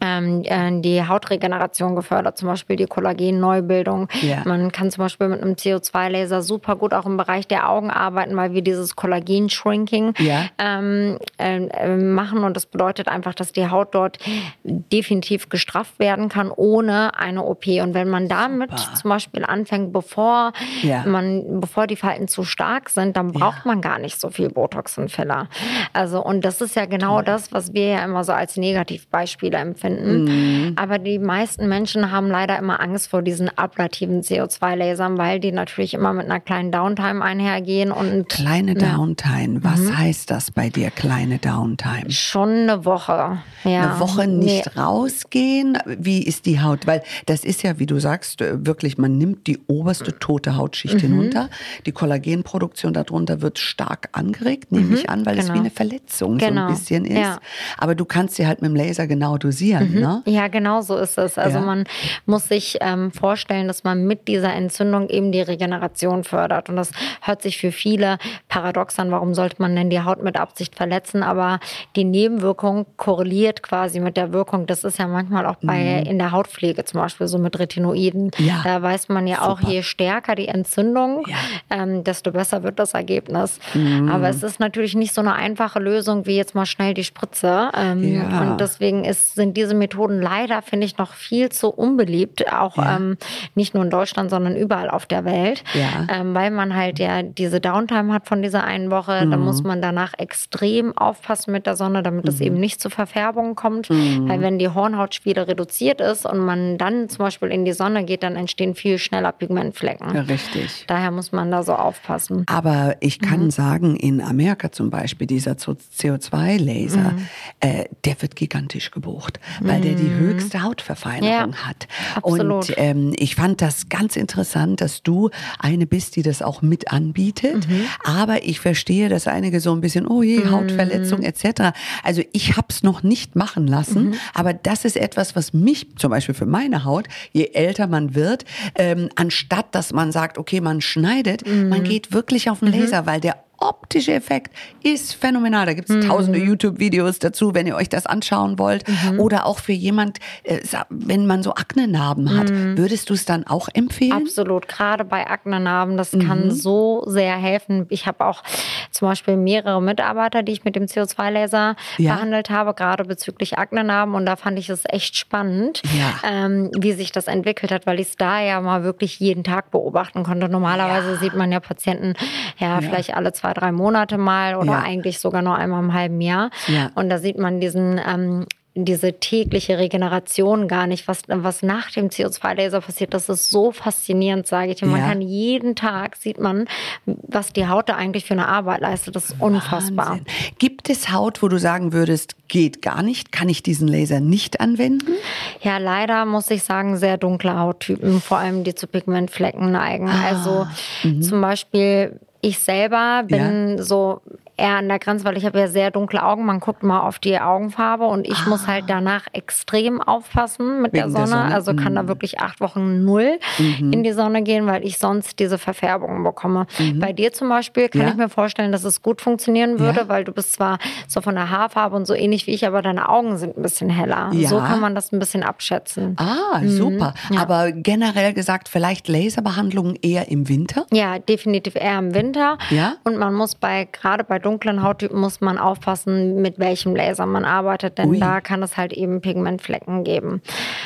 ähm, 0.06 0.44
äh, 0.44 0.82
die 0.82 1.08
Hautregeneration 1.08 1.96
gefördert, 1.96 2.38
zum 2.38 2.48
Beispiel 2.50 2.76
die 2.76 2.86
Kollagenneubildung. 2.86 4.08
Ja. 4.22 4.42
Man 4.46 4.72
kann 4.72 4.92
zum 4.92 5.04
Beispiel 5.04 5.28
mit 5.30 5.42
einem 5.42 5.54
CO2-Laser 5.54 6.42
super 6.42 6.76
gut 6.76 6.94
auch 6.94 7.06
im 7.06 7.18
Bereich 7.18 7.48
der 7.48 7.70
Augen 7.70 7.90
arbeiten, 7.90 8.36
weil 8.38 8.54
wir 8.54 8.62
dieses 8.62 8.96
Kollagen-Shrinking 8.96 10.14
Ja. 10.20 10.46
ähm, 10.60 11.18
äh, 11.38 11.66
äh, 11.68 11.96
machen. 11.98 12.44
Und 12.44 12.56
das 12.56 12.66
bedeutet 12.66 13.08
einfach, 13.08 13.34
dass 13.34 13.52
die 13.52 13.70
Haut 13.70 13.96
dort 13.96 14.20
definitiv 14.64 15.50
gestrafft 15.50 16.00
werden 16.00 16.30
kann, 16.30 16.52
ohne 16.52 17.18
eine 17.18 17.44
OP. 17.44 17.68
Und 17.82 17.94
wenn 17.94 18.10
man 18.10 18.28
damit 18.28 18.72
Super. 18.78 18.94
zum 18.96 19.10
Beispiel 19.10 19.46
anfängt, 19.46 19.94
bevor 19.94 20.54
Ja. 20.82 21.04
man, 21.06 21.60
bevor 21.62 21.88
die 21.88 21.96
Falten 21.96 22.28
zu 22.28 22.44
stark 22.44 22.90
sind, 22.90 23.18
dann 23.18 23.32
braucht 23.32 23.66
man 23.66 23.82
gar 23.82 24.00
nicht 24.00 24.20
so 24.20 24.30
viel 24.30 24.50
Botox 24.50 24.98
und 24.98 25.12
Filler. 25.12 25.48
Also, 25.94 26.24
und 26.24 26.44
das 26.46 26.62
ist 26.62 26.76
ja 26.76 26.86
genau 26.86 27.22
das, 27.22 27.52
was 27.52 27.74
wir 27.74 27.88
ja 27.88 28.04
immer 28.04 28.24
so 28.24 28.34
als 28.34 28.58
Negativbeispiele 28.58 29.58
empfinden. 29.58 29.95
Mhm. 29.96 30.74
Aber 30.78 31.00
die 31.00 31.20
meisten 31.20 31.68
Menschen 31.68 32.12
haben 32.12 32.28
leider 32.30 32.58
immer 32.58 32.80
Angst 32.82 33.08
vor 33.10 33.22
diesen 33.22 33.50
ablativen 33.58 34.22
CO2-Lasern, 34.22 35.18
weil 35.18 35.40
die 35.40 35.52
natürlich 35.52 35.94
immer 35.94 36.14
mit 36.14 36.26
einer 36.26 36.40
kleinen 36.40 36.72
Downtime 36.72 37.24
einhergehen 37.24 37.92
und 37.92 38.30
Kleine 38.30 38.76
Downtime. 38.76 39.64
Was 39.64 39.80
Mhm. 39.80 39.98
heißt 39.98 40.32
das 40.32 40.52
bei 40.52 40.70
dir, 40.70 40.92
kleine 40.92 41.38
Downtime? 41.38 42.10
schon 42.12 42.50
eine 42.50 42.86
Woche. 42.86 43.40
Ja. 43.64 43.92
Eine 43.92 44.00
Woche 44.00 44.28
Nee. 44.28 44.46
nicht 44.46 44.78
rausgehen? 44.78 45.78
Wie 45.86 46.24
ist 46.24 46.46
die 46.46 46.62
Haut? 46.62 46.88
Weil 46.88 47.04
das 47.26 47.44
ist 47.44 47.64
ja, 47.64 47.80
wie 47.80 47.86
du 47.86 48.00
sagst, 48.00 48.42
äh, 48.42 48.66
wirklich, 48.66 48.98
man 48.98 49.18
nimmt 49.18 49.48
die 49.48 49.60
oberste 49.68 50.18
tote 50.20 50.56
Hautschicht 50.56 50.96
Mhm. 50.96 51.00
hinunter. 51.00 51.50
Die 51.86 51.92
Kollagenproduktion 51.92 52.94
darunter 52.94 53.42
wird 53.42 53.60
stark 53.60 54.10
angeregt, 54.14 54.72
nehme 54.72 54.96
ich 54.96 55.10
an, 55.10 55.26
weil 55.26 55.38
es 55.38 55.46
genau. 55.46 55.56
wie 55.56 55.60
eine 55.60 55.70
Verletzung 55.70 56.40
so 56.40 56.46
Genau. 56.46 56.68
ein 56.68 56.74
bisschen 56.74 57.06
ist. 57.06 57.18
Ja. 57.18 57.40
Aber 57.78 57.96
du 57.96 58.06
kannst 58.06 58.36
sie 58.36 58.48
halt 58.48 58.62
mit 58.62 58.70
dem 58.72 58.76
Laser 58.76 59.08
genau 59.08 59.38
dosieren, 59.38 59.85
ne? 59.94 60.22
Ja, 60.26 60.48
genau 60.48 60.82
so 60.82 60.98
ist 60.98 61.18
es. 61.18 61.38
Also 61.38 61.60
Ja. 61.60 61.66
man 61.66 61.84
muss 62.26 62.48
sich 62.48 62.78
ähm, 62.82 63.12
vorstellen, 63.12 63.68
dass 63.68 63.84
man 63.84 64.06
mit 64.06 64.28
dieser 64.28 64.54
Entzündung 64.54 65.10
eben 65.10 65.32
die 65.32 65.42
Regeneration 65.42 66.24
fördert. 66.24 66.70
Und 66.70 66.76
das 66.76 66.92
hört 67.22 67.42
sich 67.42 67.58
für 67.58 67.72
viele 67.72 68.18
paradox 68.50 69.00
an. 69.00 69.12
Warum 69.12 69.34
sollte 69.34 69.58
man 69.62 69.76
denn 69.76 69.90
die 69.90 70.02
Haut 70.02 70.22
mit 70.24 70.38
Absicht 70.40 70.76
verletzen? 70.76 71.24
Aber 71.24 71.60
die 71.96 72.04
Nebenwirkung 72.04 72.86
korreliert 72.98 73.64
quasi 73.64 74.00
mit 74.00 74.18
der 74.18 74.32
Wirkung. 74.34 74.68
Das 74.68 74.84
ist 74.84 75.00
ja 75.00 75.08
manchmal 75.08 75.46
auch 75.46 75.56
bei 75.62 76.04
in 76.06 76.20
der 76.20 76.32
Hautpflege 76.32 76.84
zum 76.86 77.02
Beispiel 77.02 77.28
so 77.28 77.38
mit 77.38 77.58
Retinoiden. 77.58 78.32
Mhm. 78.38 78.46
Ja. 78.46 78.62
Da 78.64 78.82
weiß 78.82 79.10
man 79.10 79.28
ja 79.28 79.42
auch, 79.42 79.60
Super. 79.60 79.72
je 79.72 79.84
stärker 79.84 80.36
die 80.36 80.48
Entzündung, 80.48 81.24
Ja. 81.28 81.36
ähm, 81.70 82.04
desto 82.04 82.32
besser 82.32 82.64
wird 82.64 82.78
das 82.80 82.94
Ergebnis. 82.94 83.60
Mhm. 83.74 84.10
Aber 84.10 84.30
es 84.30 84.44
ist 84.44 84.60
natürlich 84.60 84.96
nicht 84.96 85.14
so 85.14 85.22
eine 85.22 85.34
einfache 85.34 85.80
Lösung 85.80 86.26
wie 86.26 86.36
jetzt 86.36 86.54
mal 86.54 86.66
schnell 86.66 86.94
die 86.94 87.04
Spritze. 87.04 87.72
Ähm. 87.76 88.24
Und 88.42 88.62
deswegen 88.62 89.04
ist, 89.06 89.36
sind 89.36 89.56
diese 89.58 89.65
Methoden 89.74 90.22
leider, 90.22 90.62
finde 90.62 90.86
ich, 90.86 90.98
noch 90.98 91.14
viel 91.14 91.50
zu 91.50 91.70
unbeliebt. 91.70 92.52
Auch 92.54 92.78
Ja. 92.78 92.98
ähm, 92.98 93.18
nicht 93.56 93.74
nur 93.74 93.84
in 93.84 93.90
Deutschland, 93.90 94.30
sondern 94.30 94.56
überall 94.56 94.90
auf 94.92 95.06
der 95.08 95.26
Welt. 95.26 95.64
Ja. 95.74 96.06
Ähm, 96.14 96.36
weil 96.36 96.52
man 96.52 96.76
halt 96.76 97.00
ja 97.00 97.24
diese 97.24 97.60
Downtime 97.60 98.14
hat 98.14 98.28
von 98.28 98.42
dieser 98.42 98.64
einen 98.66 98.92
Woche. 98.92 99.26
Da 99.28 99.38
Mhm. 99.38 99.44
muss 99.46 99.64
man 99.64 99.82
danach 99.82 100.14
extrem 100.18 100.96
aufpassen 100.98 101.52
mit 101.54 101.66
der 101.66 101.76
Sonne, 101.76 102.04
damit 102.04 102.28
es 102.28 102.42
eben 102.42 102.60
nicht 102.60 102.80
zu 102.82 102.90
Verfärbungen 102.90 103.56
kommt. 103.56 103.90
Mhm. 103.90 104.28
Weil 104.30 104.42
wenn 104.42 104.60
die 104.60 104.70
Hornhautspiele 104.70 105.48
reduziert 105.48 106.02
ist 106.02 106.26
und 106.26 106.40
man 106.40 106.78
dann 106.78 107.08
zum 107.10 107.20
Beispiel 107.20 107.50
in 107.50 107.64
die 107.66 107.72
Sonne 107.74 108.04
geht, 108.04 108.22
dann 108.24 108.36
entstehen 108.36 108.76
viel 108.76 108.98
schneller 108.98 109.32
Pigmentflecken. 109.32 110.14
Ja, 110.14 110.22
richtig. 110.22 110.84
Daher 110.88 111.12
muss 111.12 111.32
man 111.32 111.50
da 111.52 111.64
so 111.64 111.74
aufpassen. 111.74 112.44
Aber 112.48 112.96
ich 113.00 113.20
kann 113.20 113.46
Mhm. 113.46 113.52
sagen, 113.52 113.96
in 113.96 114.20
Amerika 114.22 114.72
zum 114.72 114.90
Beispiel, 114.90 115.28
dieser 115.28 115.54
CO2-Laser, 115.58 117.12
Mhm. 117.12 117.28
äh, 117.60 117.86
der 118.04 118.22
wird 118.22 118.36
gigantisch 118.36 118.92
gebucht, 118.92 119.40
weil 119.62 119.82
der 119.82 119.96
die 119.96 120.14
höchste 120.14 120.64
Hautverfeinerung 120.64 121.54
Ja, 121.54 121.66
hat. 121.68 121.88
absolut. 122.16 122.70
Und 122.70 122.74
ähm, 122.78 123.14
ich 123.18 123.36
fand 123.36 123.62
das 123.62 123.90
ganz 123.90 124.16
interessant, 124.16 124.82
dass 124.82 125.04
du 125.04 125.30
eine 125.60 125.86
bist, 125.86 126.16
die 126.16 126.22
das 126.24 126.42
auch 126.42 126.62
mit 126.62 126.92
anbietet. 126.92 127.68
Mhm. 127.68 127.82
Aber 128.04 128.44
ich 128.44 128.60
verstehe, 128.60 129.10
dass 129.10 129.28
einige 129.28 129.60
so 129.60 129.72
ein 129.74 129.82
bisschen, 129.82 130.08
oh 130.08 130.22
je, 130.24 130.48
Hautverletzung 130.50 131.22
etc. 131.24 131.72
Also 132.04 132.22
ich 132.32 132.58
habe 132.58 132.68
es 132.70 132.84
noch 132.84 133.04
nicht 133.04 133.36
machen 133.36 133.68
lassen, 133.68 134.10
Mhm. 134.10 134.14
aber 134.34 134.54
das 134.54 134.86
ist 134.86 134.98
etwas, 134.98 135.36
was 135.36 135.54
mich 135.54 135.88
zum 135.98 136.12
Beispiel 136.12 136.36
für 136.36 136.46
meine 136.46 136.84
Haut, 136.86 137.08
je 137.32 137.52
älter 137.54 137.88
man 137.88 138.16
wird, 138.16 138.46
ähm, 138.76 139.10
anstatt 139.16 139.74
dass 139.74 139.94
man 139.94 140.12
sagt, 140.12 140.38
okay, 140.38 140.62
man 140.62 140.82
schneidet, 140.82 141.46
Mhm. 141.48 141.70
man 141.70 141.84
geht 141.84 142.12
wirklich 142.14 142.50
auf 142.50 142.60
den 142.60 142.72
Laser, 142.72 143.06
weil 143.06 143.20
der 143.22 143.38
optische 143.58 144.14
Effekt 144.14 144.56
ist 144.84 145.14
phänomenal. 145.16 145.66
Da 145.66 145.74
gibt 145.74 145.90
es 145.90 146.06
tausende 146.08 146.40
YouTube-Videos 146.40 147.20
dazu, 147.20 147.54
wenn 147.54 147.68
ihr 147.68 147.76
euch 147.76 147.90
das 147.90 148.06
anschauen 148.06 148.60
wollt. 148.60 148.84
Oder 149.18 149.46
auch 149.46 149.60
für 149.60 149.72
jemand, 149.74 150.20
äh, 150.44 150.60
wenn 150.90 151.26
man 151.28 151.44
so 151.44 151.54
Aknenarben 151.56 152.38
hat, 152.38 152.50
würdest 152.78 153.10
du 153.10 153.14
es 153.14 153.26
dann 153.26 153.46
auch 153.48 153.70
empfehlen? 153.74 154.12
Absolut, 154.14 154.68
gerade 154.68 155.06
bei 155.06 155.28
Aknenarben, 155.28 155.98
das 155.98 156.14
Mhm. 156.14 156.28
kann 156.28 156.52
so 156.52 157.04
sehr 157.08 157.36
helfen. 157.38 157.86
Ich 157.90 158.06
habe 158.08 158.26
auch 158.26 158.44
zum 158.92 159.08
Beispiel 159.10 159.36
mehrere 159.38 159.82
Mitarbeiter, 159.82 160.44
die 160.44 160.52
ich 160.52 160.64
mit 160.64 160.76
dem 160.76 160.86
CO2-Laser 160.88 161.76
Ja. 161.98 162.16
behandelt 162.16 162.50
habe, 162.50 162.74
gerade 162.74 163.04
bezüglich 163.06 163.58
Aknenarben. 163.58 164.16
Und 164.16 164.26
da 164.26 164.36
fand 164.36 164.58
ich 164.60 164.70
es 164.70 164.84
echt 164.90 165.16
spannend, 165.18 165.82
Ja. 165.98 166.14
ähm, 166.30 166.72
wie 166.78 166.94
sich 166.94 167.12
das 167.12 167.28
entwickelt 167.28 167.72
hat, 167.72 167.86
weil 167.86 168.00
ich 168.00 168.10
es 168.10 168.16
da 168.18 168.40
ja 168.42 168.62
mal 168.62 168.84
wirklich 168.84 169.20
jeden 169.20 169.44
Tag 169.44 169.72
beobachten 169.72 170.24
konnte. 170.24 170.50
Normalerweise 170.50 171.18
sieht 171.18 171.34
man 171.36 171.52
ja 171.52 171.60
Patienten 171.60 172.14
ja, 172.58 172.80
vielleicht 172.82 173.14
alle 173.16 173.34
zwei, 173.34 173.45
drei 173.54 173.72
Monate 173.72 174.18
mal 174.18 174.56
oder 174.56 174.72
Ja. 174.74 174.82
eigentlich 174.82 175.20
sogar 175.20 175.42
nur 175.42 175.56
einmal 175.56 175.84
im 175.84 175.94
halben 175.94 176.22
Jahr. 176.22 176.50
Ja. 176.68 176.92
Und 176.96 177.10
da 177.10 177.18
sieht 177.18 177.38
man 177.38 177.60
diesen 177.60 178.00
ähm, 178.06 178.46
diese 178.78 179.14
tägliche 179.14 179.78
Regeneration 179.78 180.68
gar 180.68 180.86
nicht, 180.86 181.08
was, 181.08 181.22
was 181.30 181.64
nach 181.64 181.92
dem 181.92 182.10
CO2-Laser 182.10 182.82
passiert. 182.82 183.14
Das 183.14 183.30
ist 183.30 183.50
so 183.50 183.72
faszinierend, 183.72 184.48
sage 184.48 184.72
ich 184.72 184.80
dir. 184.80 184.86
Man 184.88 185.00
Ja. 185.00 185.08
kann 185.08 185.22
jeden 185.22 185.78
Tag, 185.78 186.18
sieht 186.18 186.42
man, 186.42 186.66
was 187.06 187.54
die 187.54 187.70
Haut 187.70 187.88
da 187.88 187.96
eigentlich 187.96 188.26
für 188.26 188.34
eine 188.34 188.50
Arbeit 188.50 188.82
leistet. 188.82 189.16
Das 189.16 189.28
ist 189.30 189.40
unfassbar. 189.40 190.10
Wahnsinn. 190.10 190.26
Gibt 190.60 190.90
es 190.90 191.10
Haut, 191.14 191.42
wo 191.42 191.48
du 191.48 191.58
sagen 191.58 191.94
würdest, 191.94 192.36
geht 192.50 192.82
gar 192.82 193.02
nicht, 193.02 193.32
kann 193.32 193.48
ich 193.48 193.64
diesen 193.64 193.88
Laser 193.88 194.20
nicht 194.20 194.60
anwenden? 194.60 195.14
Ja, 195.62 195.78
leider 195.78 196.26
muss 196.26 196.52
ich 196.52 196.64
sagen, 196.64 196.98
sehr 196.98 197.16
dunkle 197.18 197.58
Hauttypen, 197.58 198.20
vor 198.20 198.40
allem 198.40 198.66
die 198.66 198.76
zu 198.76 198.88
Pigmentflecken 198.88 199.72
neigen. 199.72 200.10
Ah, 200.10 200.26
Also 200.28 200.68
mhm. 201.04 201.22
zum 201.22 201.40
Beispiel 201.40 202.20
ich 202.46 202.60
selber 202.60 203.24
bin 203.24 203.82
so 203.82 204.22
eher 204.58 204.76
an 204.78 204.88
der 204.88 205.00
Grenze, 205.00 205.26
weil 205.26 205.38
ich 205.38 205.46
habe 205.46 205.60
ja 205.60 205.68
sehr 205.68 205.92
dunkle 205.92 206.24
Augen. 206.24 206.46
Man 206.46 206.60
guckt 206.60 206.84
mal 206.84 207.02
auf 207.02 207.20
die 207.20 207.40
Augenfarbe 207.40 208.06
und 208.06 208.28
ich 208.28 208.46
muss 208.48 208.68
halt 208.68 208.86
danach 208.88 209.24
extrem 209.34 210.02
aufpassen 210.02 210.82
mit 210.82 210.94
der 210.94 211.04
Ah. 211.04 211.08
Wegen 211.08 211.16
der 211.16 211.28
Sonne. 211.28 211.42
Sonne? 211.44 211.54
Also 211.56 211.74
kann 211.76 211.96
da 211.96 212.08
wirklich 212.08 212.40
acht 212.40 212.60
Wochen 212.62 213.04
null 213.04 213.40
Mhm. 213.60 213.92
in 213.94 214.04
die 214.04 214.12
Sonne 214.14 214.44
gehen, 214.44 214.66
weil 214.68 214.86
ich 214.86 214.98
sonst 214.98 215.40
diese 215.40 215.58
Verfärbungen 215.58 216.24
bekomme. 216.24 216.68
Bei 216.96 217.14
dir 217.14 217.32
zum 217.34 217.50
Beispiel 217.50 217.90
kann 217.90 218.02
Mhm. 218.02 218.08
Ja. 218.08 218.12
ich 218.14 218.18
mir 218.18 218.30
vorstellen, 218.30 218.72
dass 218.72 218.84
es 218.84 219.02
gut 219.02 219.22
funktionieren 219.22 219.80
würde, 219.80 220.02
Ja. 220.02 220.08
weil 220.10 220.24
du 220.24 220.32
bist 220.32 220.54
zwar 220.54 220.80
so 221.08 221.22
von 221.22 221.36
der 221.36 221.50
Haarfarbe 221.50 221.96
und 221.96 222.06
so 222.06 222.14
ähnlich 222.14 222.48
wie 222.48 222.52
ich, 222.52 222.66
aber 222.66 222.82
deine 222.82 223.10
Augen 223.10 223.38
sind 223.38 223.58
ein 223.58 223.62
bisschen 223.62 223.90
heller. 223.90 224.30
Ja. 224.34 224.48
So 224.50 224.60
kann 224.60 224.80
man 224.80 224.96
das 224.96 225.12
ein 225.12 225.20
bisschen 225.20 225.44
abschätzen. 225.44 226.16
Ah, 226.18 226.62
super. 226.66 227.14
Mhm. 227.30 227.36
ja. 227.36 227.42
Aber 227.42 227.72
generell 227.72 228.34
gesagt, 228.34 228.70
vielleicht 228.70 229.08
Laserbehandlungen 229.08 229.96
eher 230.02 230.30
im 230.30 230.48
Winter? 230.50 230.86
Ja, 230.92 231.20
definitiv 231.20 231.76
eher 231.76 232.00
im 232.00 232.14
Winter. 232.14 232.58
Ja? 232.70 232.94
Und 233.04 233.18
man 233.18 233.34
muss 233.34 233.56
bei, 233.56 233.88
gerade 233.92 234.24
bei 234.24 234.40
dunklen 234.46 234.84
Hauttypen 234.84 235.20
muss 235.20 235.42
man 235.42 235.58
aufpassen, 235.58 236.42
mit 236.42 236.60
welchem 236.60 236.96
Laser 236.96 237.26
man 237.26 237.44
arbeitet, 237.46 237.98
denn 237.98 238.10
Ui. 238.10 238.20
da 238.20 238.42
kann 238.42 238.62
es 238.64 238.78
halt 238.78 238.94
eben 238.94 239.22
Pigmentflecken 239.22 240.04
geben. 240.04 240.42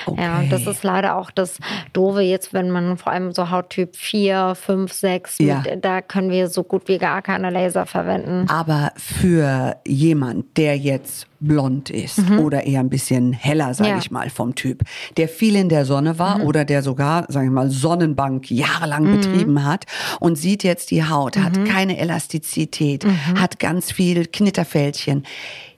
Ja, 0.07 0.39
Okay. 0.39 0.47
das 0.49 0.65
ist 0.67 0.83
leider 0.83 1.17
auch 1.17 1.29
das 1.31 1.57
Doofe 1.93 2.21
jetzt, 2.21 2.53
wenn 2.53 2.71
man 2.71 2.97
vor 2.97 3.11
allem 3.11 3.31
so 3.33 3.49
Hauttyp 3.51 3.95
4, 3.95 4.55
5, 4.55 4.91
6, 4.93 5.37
Ja. 5.39 5.61
mit, 5.65 5.83
da 5.83 6.01
können 6.01 6.29
wir 6.31 6.47
so 6.47 6.63
gut 6.63 6.87
wie 6.87 6.97
gar 6.97 7.21
keine 7.21 7.49
Laser 7.49 7.85
verwenden. 7.85 8.47
Aber 8.49 8.91
für 8.95 9.75
jemand, 9.85 10.57
der 10.57 10.77
jetzt 10.77 11.27
blond 11.39 11.89
ist 11.89 12.19
oder 12.39 12.65
eher 12.65 12.79
ein 12.81 12.89
bisschen 12.89 13.33
heller, 13.33 13.73
sage 13.73 13.89
Mhm. 13.89 13.89
Ja. 13.89 13.95
Mhm. 13.95 14.01
ich 14.01 14.11
mal, 14.11 14.29
vom 14.29 14.55
Typ, 14.55 14.83
der 15.17 15.27
viel 15.27 15.55
in 15.55 15.69
der 15.69 15.85
Sonne 15.85 16.19
war 16.19 16.43
oder 16.43 16.65
der 16.65 16.83
sogar, 16.83 17.25
sage 17.29 17.45
ich 17.47 17.51
mal, 17.51 17.69
Sonnenbank 17.69 18.49
jahrelang 18.51 19.03
Mhm. 19.05 19.11
betrieben 19.17 19.65
hat 19.65 19.85
und 20.19 20.37
sieht 20.37 20.63
jetzt 20.63 20.91
die 20.91 21.03
Haut, 21.03 21.37
hat 21.37 21.63
keine 21.65 21.97
Elastizität, 21.97 23.05
Mhm. 23.05 23.39
hat 23.39 23.59
ganz 23.59 23.91
viel 23.91 24.25
Knitterfältchen. 24.25 25.23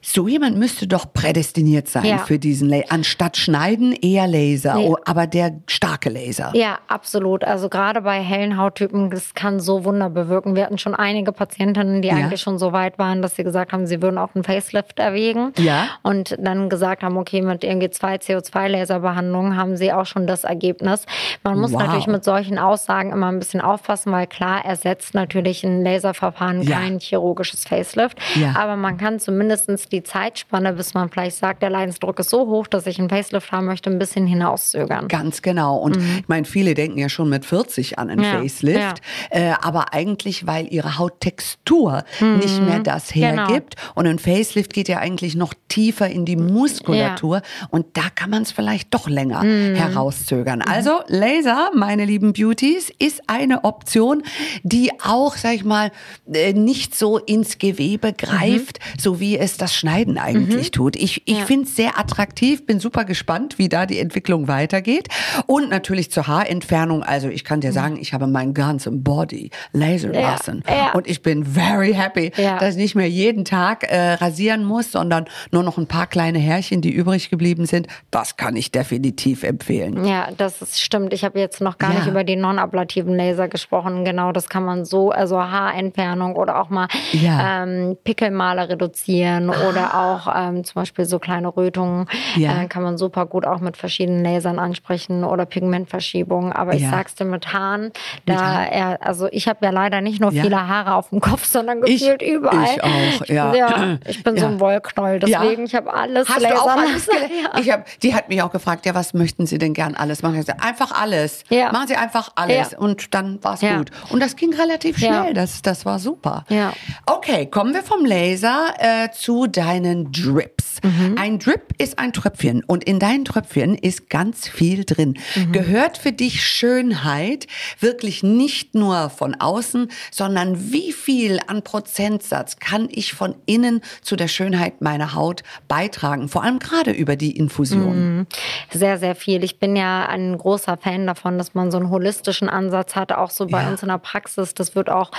So 0.04 0.26
jemand 0.26 0.58
müsste 0.58 0.88
doch 0.88 1.12
prädestiniert 1.12 1.86
sein 1.86 2.04
Ja. 2.04 2.18
für 2.18 2.40
diesen 2.40 2.68
Laser. 2.68 2.86
Anstatt 2.90 3.36
schneiden 3.36 3.92
eher 3.92 4.26
Laser, 4.26 4.74
Nee. 4.74 4.88
oh, 4.88 4.96
aber 5.04 5.28
der 5.28 5.60
starke 5.68 6.10
Laser. 6.10 6.50
Ja, 6.56 6.80
absolut. 6.88 7.44
Also 7.44 7.68
gerade 7.68 8.00
bei 8.00 8.20
hellen 8.20 8.56
Hauttypen, 8.56 9.10
das 9.10 9.34
kann 9.34 9.60
so 9.60 9.84
Wunder 9.84 10.10
bewirken. 10.10 10.56
Wir 10.56 10.64
hatten 10.64 10.78
schon 10.78 10.96
einige 10.96 11.30
Patientinnen, 11.30 12.02
die 12.02 12.08
Ja. 12.08 12.14
eigentlich 12.16 12.40
schon 12.40 12.58
so 12.58 12.72
weit 12.72 12.98
waren, 12.98 13.22
dass 13.22 13.36
sie 13.36 13.44
gesagt 13.44 13.70
haben, 13.72 13.86
sie 13.86 14.02
würden 14.02 14.18
auch 14.18 14.34
einen 14.34 14.42
Facelift 14.42 14.98
erwägen. 14.98 15.51
Haben. 15.58 15.64
Ja. 15.66 15.86
Und 16.02 16.36
dann 16.38 16.68
gesagt 16.68 17.02
haben, 17.02 17.16
okay, 17.16 17.42
mit 17.42 17.64
irgendwie 17.64 17.90
zwei 17.90 18.16
CO2-Laserbehandlungen 18.16 19.56
haben 19.56 19.76
sie 19.76 19.92
auch 19.92 20.06
schon 20.06 20.26
das 20.26 20.44
Ergebnis. 20.44 21.06
Man 21.42 21.58
muss 21.58 21.72
Wow. 21.72 21.82
natürlich 21.82 22.06
mit 22.06 22.24
solchen 22.24 22.58
Aussagen 22.58 23.12
immer 23.12 23.28
ein 23.28 23.38
bisschen 23.38 23.60
aufpassen, 23.60 24.12
weil 24.12 24.26
klar 24.26 24.64
ersetzt 24.64 25.14
natürlich 25.14 25.64
ein 25.64 25.82
Laserverfahren 25.82 26.62
Ja. 26.62 26.78
kein 26.78 26.98
chirurgisches 27.00 27.64
Facelift. 27.64 28.18
Ja. 28.34 28.54
Aber 28.56 28.76
man 28.76 28.96
kann 28.96 29.18
zumindest 29.20 29.92
die 29.92 30.02
Zeitspanne, 30.02 30.72
bis 30.72 30.94
man 30.94 31.08
vielleicht 31.08 31.36
sagt, 31.36 31.62
der 31.62 31.70
Leidensdruck 31.70 32.18
ist 32.18 32.30
so 32.30 32.46
hoch, 32.46 32.66
dass 32.66 32.86
ich 32.86 32.98
einen 32.98 33.08
Facelift 33.08 33.52
haben 33.52 33.66
möchte, 33.66 33.90
ein 33.90 33.98
bisschen 33.98 34.26
hinauszögern. 34.26 35.08
Ganz 35.08 35.42
genau. 35.42 35.76
Und 35.76 35.96
ich 35.96 36.28
meine, 36.28 36.44
viele 36.44 36.74
denken 36.74 36.98
ja 36.98 37.08
schon 37.08 37.28
mit 37.28 37.44
40 37.44 37.98
an 37.98 38.10
ein 38.10 38.18
Mhm. 38.18 38.24
Ja, 38.24 38.40
Facelift, 38.40 39.00
äh, 39.30 39.52
aber 39.62 39.92
eigentlich, 39.92 40.46
weil 40.46 40.66
ihre 40.72 40.98
Hauttextur 40.98 42.04
nicht 42.20 42.60
mehr 42.62 42.80
das 42.80 43.08
Genau. 43.12 43.48
hergibt. 43.48 43.76
Und 43.94 44.06
ein 44.06 44.18
Facelift 44.18 44.72
geht 44.72 44.88
ja 44.88 44.98
eigentlich 44.98 45.34
noch 45.42 45.54
tiefer 45.68 46.08
in 46.08 46.24
die 46.24 46.36
Muskulatur. 46.36 47.42
Und 47.70 47.86
da 47.96 48.02
kann 48.14 48.30
man 48.30 48.42
es 48.42 48.52
vielleicht 48.52 48.92
doch 48.94 49.08
länger 49.08 49.42
Mhm. 49.42 49.74
herauszögern. 49.74 50.62
Also 50.62 51.00
Laser, 51.08 51.70
meine 51.74 52.04
lieben 52.04 52.32
Beauties, 52.32 52.92
ist 52.98 53.22
eine 53.26 53.64
Option, 53.64 54.22
die 54.62 54.90
auch, 55.02 55.36
sag 55.36 55.54
ich 55.54 55.64
mal, 55.64 55.90
äh, 56.32 56.52
nicht 56.52 56.94
so 56.94 57.18
ins 57.18 57.58
Gewebe 57.58 58.12
greift, 58.12 58.78
so 58.98 59.18
wie 59.20 59.36
es 59.38 59.56
das 59.56 59.74
Schneiden 59.74 60.18
eigentlich 60.18 60.70
tut. 60.70 60.96
Ich, 60.96 61.22
ich 61.26 61.34
Mhm. 61.34 61.38
Ja. 61.40 61.46
finde 61.46 61.64
es 61.68 61.76
sehr 61.76 61.98
attraktiv, 61.98 62.66
bin 62.66 62.78
super 62.80 63.04
gespannt, 63.04 63.58
wie 63.58 63.68
da 63.68 63.86
die 63.86 63.98
Entwicklung 63.98 64.46
weitergeht. 64.48 65.08
Und 65.46 65.70
natürlich 65.70 66.10
zur 66.10 66.26
Haarentfernung. 66.26 67.02
Also 67.02 67.28
ich 67.28 67.44
kann 67.44 67.60
dir 67.60 67.72
sagen, 67.72 67.96
ich 68.00 68.12
habe 68.14 68.26
meinen 68.26 68.54
ganzen 68.54 69.02
Body 69.02 69.50
lasern 69.72 70.14
Ja, 70.14 70.32
lassen. 70.32 70.62
ja. 70.68 70.92
Und 70.92 71.06
ich 71.08 71.22
bin 71.22 71.44
very 71.44 71.92
happy, 71.94 72.30
Ja. 72.36 72.58
dass 72.58 72.74
ich 72.74 72.80
nicht 72.82 72.94
mehr 72.94 73.08
jeden 73.08 73.44
Tag 73.44 73.84
äh, 73.84 74.12
rasieren 74.14 74.64
muss, 74.64 74.92
sondern 74.92 75.24
nur 75.50 75.62
noch 75.62 75.78
ein 75.78 75.86
paar 75.86 76.06
kleine 76.06 76.38
Härchen, 76.38 76.80
die 76.80 76.90
übrig 76.92 77.30
geblieben 77.30 77.66
sind. 77.66 77.86
Das 78.10 78.36
kann 78.36 78.56
ich 78.56 78.70
definitiv 78.72 79.42
empfehlen. 79.42 80.04
Ja, 80.04 80.28
das 80.36 80.62
ist, 80.62 80.80
stimmt. 80.80 81.12
Ich 81.12 81.24
habe 81.24 81.38
jetzt 81.38 81.60
noch 81.60 81.78
gar 81.78 81.92
Ja. 81.92 81.98
nicht 81.98 82.08
über 82.08 82.24
die 82.24 82.36
non-ablativen 82.36 83.16
Laser 83.16 83.48
gesprochen. 83.48 84.04
Genau, 84.04 84.32
das 84.32 84.48
kann 84.48 84.64
man 84.64 84.84
so, 84.84 85.10
also 85.10 85.38
Haarentfernung 85.40 86.36
oder 86.36 86.60
auch 86.60 86.68
mal 86.70 86.88
Ja. 87.12 87.32
Ah. 87.38 87.62
ähm, 87.64 87.96
Pickelmale 88.04 88.68
reduzieren 88.68 89.48
oder 89.50 89.94
auch 89.94 90.32
ähm, 90.34 90.64
zum 90.64 90.74
Beispiel 90.74 91.04
so 91.04 91.18
kleine 91.18 91.48
Rötungen 91.56 92.06
Ja. 92.36 92.62
äh, 92.62 92.66
kann 92.66 92.82
man 92.82 92.98
super 92.98 93.26
gut 93.26 93.46
auch 93.46 93.60
mit 93.60 93.76
verschiedenen 93.76 94.22
Lasern 94.24 94.58
ansprechen 94.58 95.24
oder 95.24 95.46
Pigmentverschiebungen. 95.46 96.52
Aber 96.52 96.74
ich 96.74 96.86
sag's 96.88 97.14
dir 97.14 97.24
mit 97.24 97.52
Haaren, 97.52 97.92
da 98.26 98.34
Haaren? 98.40 98.72
er, 98.72 99.06
also 99.06 99.28
ich 99.30 99.48
habe 99.48 99.58
ja 99.64 99.70
leider 99.70 100.00
nicht 100.00 100.20
nur 100.20 100.30
viele 100.32 100.68
Haare 100.68 100.94
auf 100.94 101.10
dem 101.10 101.20
Kopf, 101.20 101.44
sondern 101.44 101.80
Ich- 101.84 102.00
gefühlt 102.00 102.22
überall. 102.22 102.64
ich 102.64 102.82
auch, 102.82 103.26
ja. 103.28 103.98
ich 104.06 104.22
bin 104.22 104.36
so 104.36 104.46
ein 104.46 104.60
Wollknoll, 104.60 105.18
deswegen 105.22 105.64
ich 105.64 105.74
habe 105.74 105.92
alles 105.92 106.28
Hast 106.28 106.42
du 106.42 106.46
auch 106.60 106.66
lasern 106.66 106.78
alles 106.90 107.06
ge- 107.08 107.60
ich 107.62 107.70
hab, 107.70 108.00
Die 108.00 108.14
hat 108.14 108.28
mich 108.28 108.42
auch 108.42 108.50
gefragt, 108.52 108.86
ja, 108.86 108.94
was 108.94 109.14
möchten 109.14 109.46
Sie 109.46 109.58
denn 109.58 109.74
gern 109.74 109.94
alles 109.94 110.22
machen? 110.22 110.38
Ich 110.38 110.46
sag, 110.46 110.64
einfach 110.64 110.92
alles. 110.92 111.44
Ja. 111.48 111.72
Machen 111.72 111.88
Sie 111.88 111.96
einfach 111.96 112.30
alles. 112.36 112.72
Ja. 112.72 112.78
Und 112.78 113.14
dann 113.14 113.42
war's 113.42 113.60
Ja. 113.62 113.78
gut. 113.78 113.90
Und 114.10 114.20
das 114.20 114.36
ging 114.36 114.54
relativ 114.54 114.98
Ja. 114.98 115.22
schnell. 115.22 115.34
Das, 115.34 115.62
das 115.62 115.84
war 115.84 115.98
super. 115.98 116.44
Ja. 116.48 116.72
Okay, 117.06 117.46
kommen 117.46 117.74
wir 117.74 117.82
vom 117.82 118.04
Laser 118.04 118.74
äh, 118.78 119.10
zu 119.12 119.46
deinen 119.46 120.12
Drips. 120.12 120.80
Mhm. 120.82 121.16
Ein 121.18 121.38
Drip 121.38 121.74
ist 121.78 121.98
ein 121.98 122.12
Tröpfchen 122.12 122.64
und 122.64 122.84
in 122.84 122.98
deinen 122.98 123.24
Tröpfchen 123.24 123.76
ist 123.76 124.10
ganz 124.10 124.48
viel 124.48 124.84
drin. 124.84 125.18
Mhm. 125.36 125.52
Gehört 125.52 125.98
für 125.98 126.12
dich 126.12 126.42
Schönheit 126.44 127.46
wirklich 127.80 128.22
nicht 128.22 128.74
nur 128.74 129.10
von 129.10 129.34
außen, 129.34 129.88
sondern 130.10 130.72
wie 130.72 130.92
viel 130.92 131.38
an 131.46 131.62
Prozentsatz 131.62 132.56
kann 132.58 132.88
ich 132.90 133.12
von 133.12 133.34
innen 133.46 133.80
zu 134.02 134.16
der 134.16 134.28
Schönheit 134.28 134.80
meiner 134.80 135.11
Haut 135.14 135.42
beitragen? 135.68 136.28
Vor 136.28 136.42
allem 136.42 136.58
gerade 136.58 136.90
über 136.92 137.16
die 137.16 137.36
Infusion. 137.36 138.26
Sehr, 138.70 138.98
sehr 138.98 139.14
viel. 139.14 139.44
Ich 139.44 139.58
bin 139.58 139.76
ja 139.76 140.06
ein 140.06 140.36
großer 140.38 140.76
Fan 140.76 141.06
davon, 141.06 141.38
dass 141.38 141.54
man 141.54 141.70
so 141.70 141.78
einen 141.78 141.90
holistischen 141.90 142.48
Ansatz 142.48 142.96
hat, 142.96 143.12
auch 143.12 143.30
so 143.30 143.46
bei 143.46 143.62
Ja. 143.62 143.68
uns 143.68 143.82
in 143.82 143.88
der 143.88 143.98
Praxis. 143.98 144.54
Das 144.54 144.74
wird 144.74 144.90
auch 144.90 145.10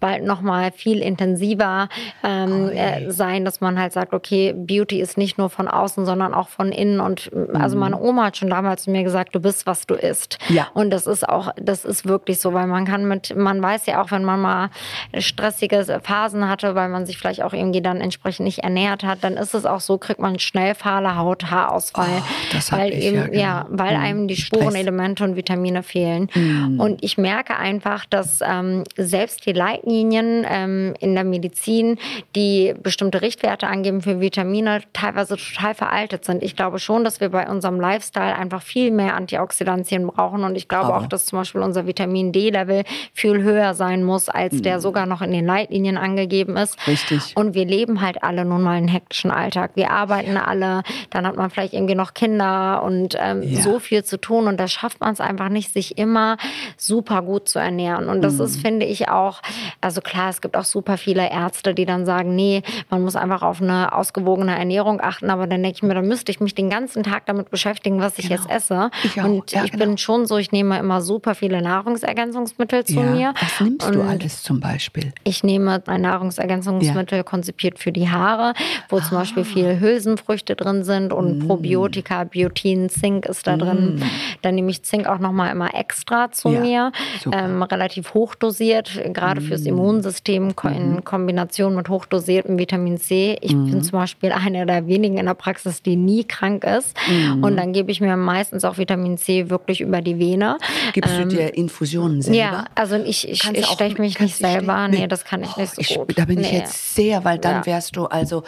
bald 0.00 0.24
nochmal 0.24 0.72
viel 0.72 0.98
intensiver 1.00 1.88
ähm, 2.22 2.68
äh, 2.70 3.10
sein, 3.10 3.44
dass 3.44 3.60
man 3.60 3.78
halt 3.78 3.92
sagt, 3.92 4.12
okay, 4.14 4.52
Beauty 4.56 5.00
ist 5.00 5.16
nicht 5.18 5.38
nur 5.38 5.50
von 5.50 5.68
außen, 5.68 6.04
sondern 6.06 6.34
auch 6.34 6.48
von 6.48 6.72
innen. 6.72 7.00
Und 7.00 7.30
äh, 7.32 7.56
also 7.56 7.76
meine 7.76 7.98
Oma 8.00 8.26
hat 8.26 8.36
schon 8.36 8.50
damals 8.50 8.84
zu 8.84 8.90
mir 8.90 9.02
gesagt, 9.04 9.34
du 9.34 9.40
bist, 9.40 9.66
was 9.66 9.86
du 9.86 9.94
isst. 9.94 10.38
Ja. 10.48 10.68
Und 10.74 10.90
das 10.90 11.06
ist 11.06 11.28
auch, 11.28 11.50
das 11.60 11.84
ist 11.84 12.06
wirklich 12.06 12.40
so, 12.40 12.52
weil 12.52 12.66
man 12.66 12.84
kann 12.84 13.06
mit, 13.06 13.34
man 13.36 13.62
weiß 13.62 13.86
ja 13.86 14.02
auch, 14.02 14.10
wenn 14.10 14.24
man 14.24 14.40
mal 14.40 14.70
stressige 15.18 16.00
Phasen 16.02 16.48
hatte, 16.48 16.74
weil 16.74 16.88
man 16.88 17.06
sich 17.06 17.18
vielleicht 17.18 17.42
auch 17.42 17.52
irgendwie 17.52 17.82
dann 17.82 18.00
entsprechend 18.00 18.44
nicht 18.44 18.58
ernährt 18.60 19.02
hat, 19.04 19.18
dann 19.22 19.35
ist 19.36 19.54
es 19.54 19.64
auch 19.66 19.80
so, 19.80 19.98
kriegt 19.98 20.20
man 20.20 20.38
schnell 20.38 20.74
fahle 20.74 21.16
Haut, 21.16 21.50
Haarausfall. 21.50 22.06
Oh, 22.20 22.22
das 22.52 22.72
hab 22.72 22.80
weil 22.80 22.92
eben, 22.92 23.16
ja, 23.16 23.26
genau. 23.26 23.40
ja, 23.40 23.66
weil 23.70 23.96
Mhm. 23.96 24.02
einem 24.04 24.28
die. 24.28 24.36
Spurenelemente 24.36 25.24
und 25.24 25.34
Vitamine 25.36 25.82
fehlen. 25.82 26.28
Mhm. 26.34 26.78
Und 26.80 27.02
ich 27.02 27.18
merke 27.18 27.56
einfach, 27.56 28.04
dass 28.06 28.40
ähm, 28.46 28.84
selbst 28.96 29.44
die 29.46 29.52
Leitlinien 29.52 30.46
ähm, 30.48 30.94
in 31.00 31.14
der 31.14 31.24
Medizin, 31.24 31.98
die 32.34 32.74
bestimmte 32.82 33.22
Richtwerte 33.22 33.66
angeben 33.66 34.02
für 34.02 34.20
Vitamine, 34.20 34.82
teilweise 34.92 35.36
total 35.36 35.74
veraltet 35.74 36.24
sind. 36.24 36.42
Ich 36.42 36.54
glaube 36.56 36.78
schon, 36.78 37.02
dass 37.04 37.20
wir 37.20 37.28
bei 37.30 37.48
unserem 37.48 37.80
Lifestyle 37.80 38.36
einfach 38.36 38.62
viel 38.62 38.90
mehr 38.90 39.14
Antioxidantien 39.16 40.06
brauchen. 40.06 40.44
Und 40.44 40.56
ich 40.56 40.68
glaube 40.68 40.86
Aber- 40.94 40.98
auch, 40.98 41.06
dass 41.06 41.26
zum 41.26 41.38
Beispiel 41.40 41.60
unser 41.62 41.86
Vitamin 41.86 42.32
D-Level 42.32 42.84
viel 43.12 43.42
höher 43.42 43.74
sein 43.74 44.04
muss, 44.04 44.28
als 44.28 44.62
der 44.62 44.80
sogar 44.80 45.06
noch 45.06 45.22
in 45.22 45.32
den 45.32 45.46
Leitlinien 45.46 45.96
angegeben 45.96 46.56
ist. 46.56 46.76
Mhm. 46.86 46.90
Richtig. 46.92 47.32
Und 47.36 47.54
wir 47.54 47.64
leben 47.64 48.00
halt 48.00 48.22
alle 48.22 48.44
nun 48.44 48.62
mal 48.62 48.76
einen 48.76 48.88
hektischen 48.88 49.15
Alltag. 49.30 49.72
Wir 49.74 49.90
arbeiten 49.90 50.36
alle, 50.36 50.82
dann 51.10 51.26
hat 51.26 51.36
man 51.36 51.50
vielleicht 51.50 51.72
irgendwie 51.74 51.94
noch 51.94 52.14
Kinder 52.14 52.82
und 52.82 53.16
ähm, 53.20 53.42
Ja. 53.42 53.60
so 53.62 53.78
viel 53.78 54.04
zu 54.04 54.20
tun. 54.20 54.46
Und 54.46 54.58
da 54.58 54.68
schafft 54.68 55.00
man 55.00 55.12
es 55.12 55.20
einfach 55.20 55.48
nicht, 55.48 55.72
sich 55.72 55.98
immer 55.98 56.36
super 56.76 57.22
gut 57.22 57.48
zu 57.48 57.58
ernähren. 57.58 58.08
Und 58.08 58.22
das 58.22 58.34
Mhm. 58.34 58.44
ist, 58.44 58.60
finde 58.60 58.86
ich, 58.86 59.08
auch, 59.08 59.40
also 59.80 60.00
klar, 60.00 60.28
es 60.30 60.40
gibt 60.40 60.56
auch 60.56 60.64
super 60.64 60.96
viele 60.98 61.30
Ärzte, 61.30 61.74
die 61.74 61.86
dann 61.86 62.04
sagen, 62.06 62.34
nee, 62.34 62.62
man 62.90 63.02
muss 63.02 63.16
einfach 63.16 63.42
auf 63.42 63.60
eine 63.62 63.92
ausgewogene 63.94 64.56
Ernährung 64.58 65.00
achten. 65.00 65.30
Aber 65.30 65.46
dann 65.46 65.62
denke 65.62 65.76
ich 65.76 65.82
mir, 65.82 65.94
da 65.94 66.02
müsste 66.02 66.30
ich 66.32 66.40
mich 66.40 66.54
den 66.54 66.70
ganzen 66.70 67.02
Tag 67.02 67.26
damit 67.26 67.50
beschäftigen, 67.50 68.00
was 68.00 68.18
ich 68.18 68.28
jetzt 68.28 68.50
esse. 68.50 68.90
Ich. 69.04 69.16
Und 69.16 69.52
Ja, 69.52 69.64
ich 69.64 69.72
genau. 69.72 69.84
bin 69.86 69.98
schon 69.98 70.26
so, 70.26 70.36
ich 70.36 70.52
nehme 70.52 70.78
immer 70.78 71.00
super 71.00 71.34
viele 71.34 71.62
Nahrungsergänzungsmittel 71.62 72.84
zu 72.84 73.00
mir. 73.00 73.32
Was 73.40 73.60
nimmst 73.60 73.88
du 73.88 74.00
Und 74.00 74.08
alles 74.08 74.42
zum 74.42 74.60
Beispiel? 74.60 75.12
ich 75.24 75.42
nehme 75.44 75.82
ein 75.86 76.00
Nahrungsergänzungsmittel 76.02 77.24
konzipiert 77.24 77.78
für 77.78 77.92
die 77.92 78.10
Haare, 78.10 78.54
wo 78.88 79.00
zum 79.08 79.18
Beispiel 79.18 79.42
Ah. 79.42 79.46
viel 79.46 79.80
Hülsenfrüchte 79.80 80.56
drin 80.56 80.82
sind 80.84 81.12
und 81.12 81.38
Mm. 81.38 81.46
Probiotika, 81.46 82.24
Biotin, 82.24 82.88
Zink 82.88 83.26
ist 83.26 83.46
da 83.46 83.56
drin. 83.56 84.02
Dann 84.42 84.54
nehme 84.54 84.70
ich 84.70 84.82
Zink 84.82 85.06
auch 85.06 85.18
nochmal 85.18 85.52
immer 85.52 85.74
extra 85.74 86.30
zu 86.32 86.48
Ja, 86.50 86.60
mir. 86.60 86.92
Mm. 87.24 87.30
ähm, 87.32 87.62
relativ 87.62 88.14
hochdosiert, 88.14 88.90
gerade 89.12 89.40
fürs 89.40 89.62
Immunsystem 89.62 90.54
ko- 90.56 90.68
Mhm. 90.68 90.74
in 90.76 91.04
Kombination 91.04 91.74
mit 91.74 91.88
hochdosiertem 91.88 92.58
Vitamin 92.58 92.98
C. 92.98 93.36
Ich 93.40 93.54
Mm. 93.54 93.70
bin 93.70 93.82
zum 93.82 93.98
Beispiel 93.98 94.32
eine 94.32 94.66
der 94.66 94.86
wenigen 94.86 95.18
in 95.18 95.26
der 95.26 95.34
Praxis, 95.34 95.82
die 95.82 95.96
nie 95.96 96.24
krank 96.24 96.64
ist. 96.64 96.96
Mm. 97.08 97.42
Und 97.44 97.56
dann 97.56 97.72
gebe 97.72 97.90
ich 97.90 98.00
mir 98.00 98.16
meistens 98.16 98.64
auch 98.64 98.78
Vitamin 98.78 99.18
C 99.18 99.50
wirklich 99.50 99.80
über 99.80 100.00
die 100.00 100.18
Vene. 100.18 100.56
Gibst 100.92 101.16
du 101.18 101.26
dir 101.26 101.54
Infusionen 101.54 102.22
selber? 102.22 102.36
Ähm, 102.38 102.42
Ja, 102.52 102.64
also 102.74 102.96
ich, 102.96 103.28
ich, 103.28 103.42
ich 103.52 103.66
steche 103.66 104.00
mich 104.00 104.18
nicht 104.20 104.36
selber. 104.36 104.84
stechen? 104.86 105.00
Nee, 105.02 105.06
das 105.06 105.24
kann 105.24 105.42
ich 105.42 105.56
nicht 105.56 105.74
so 105.74 105.80
Ich, 105.80 105.94
gut. 105.96 106.18
da 106.18 106.24
bin 106.24 106.40
ich 106.40 106.52
Nee. 106.52 106.58
jetzt 106.58 106.94
sehr, 106.94 107.24
weil 107.24 107.38
dann 107.38 107.56
Ja. 107.56 107.66
wärst 107.66 107.96
du 107.96 108.06
also 108.06 108.42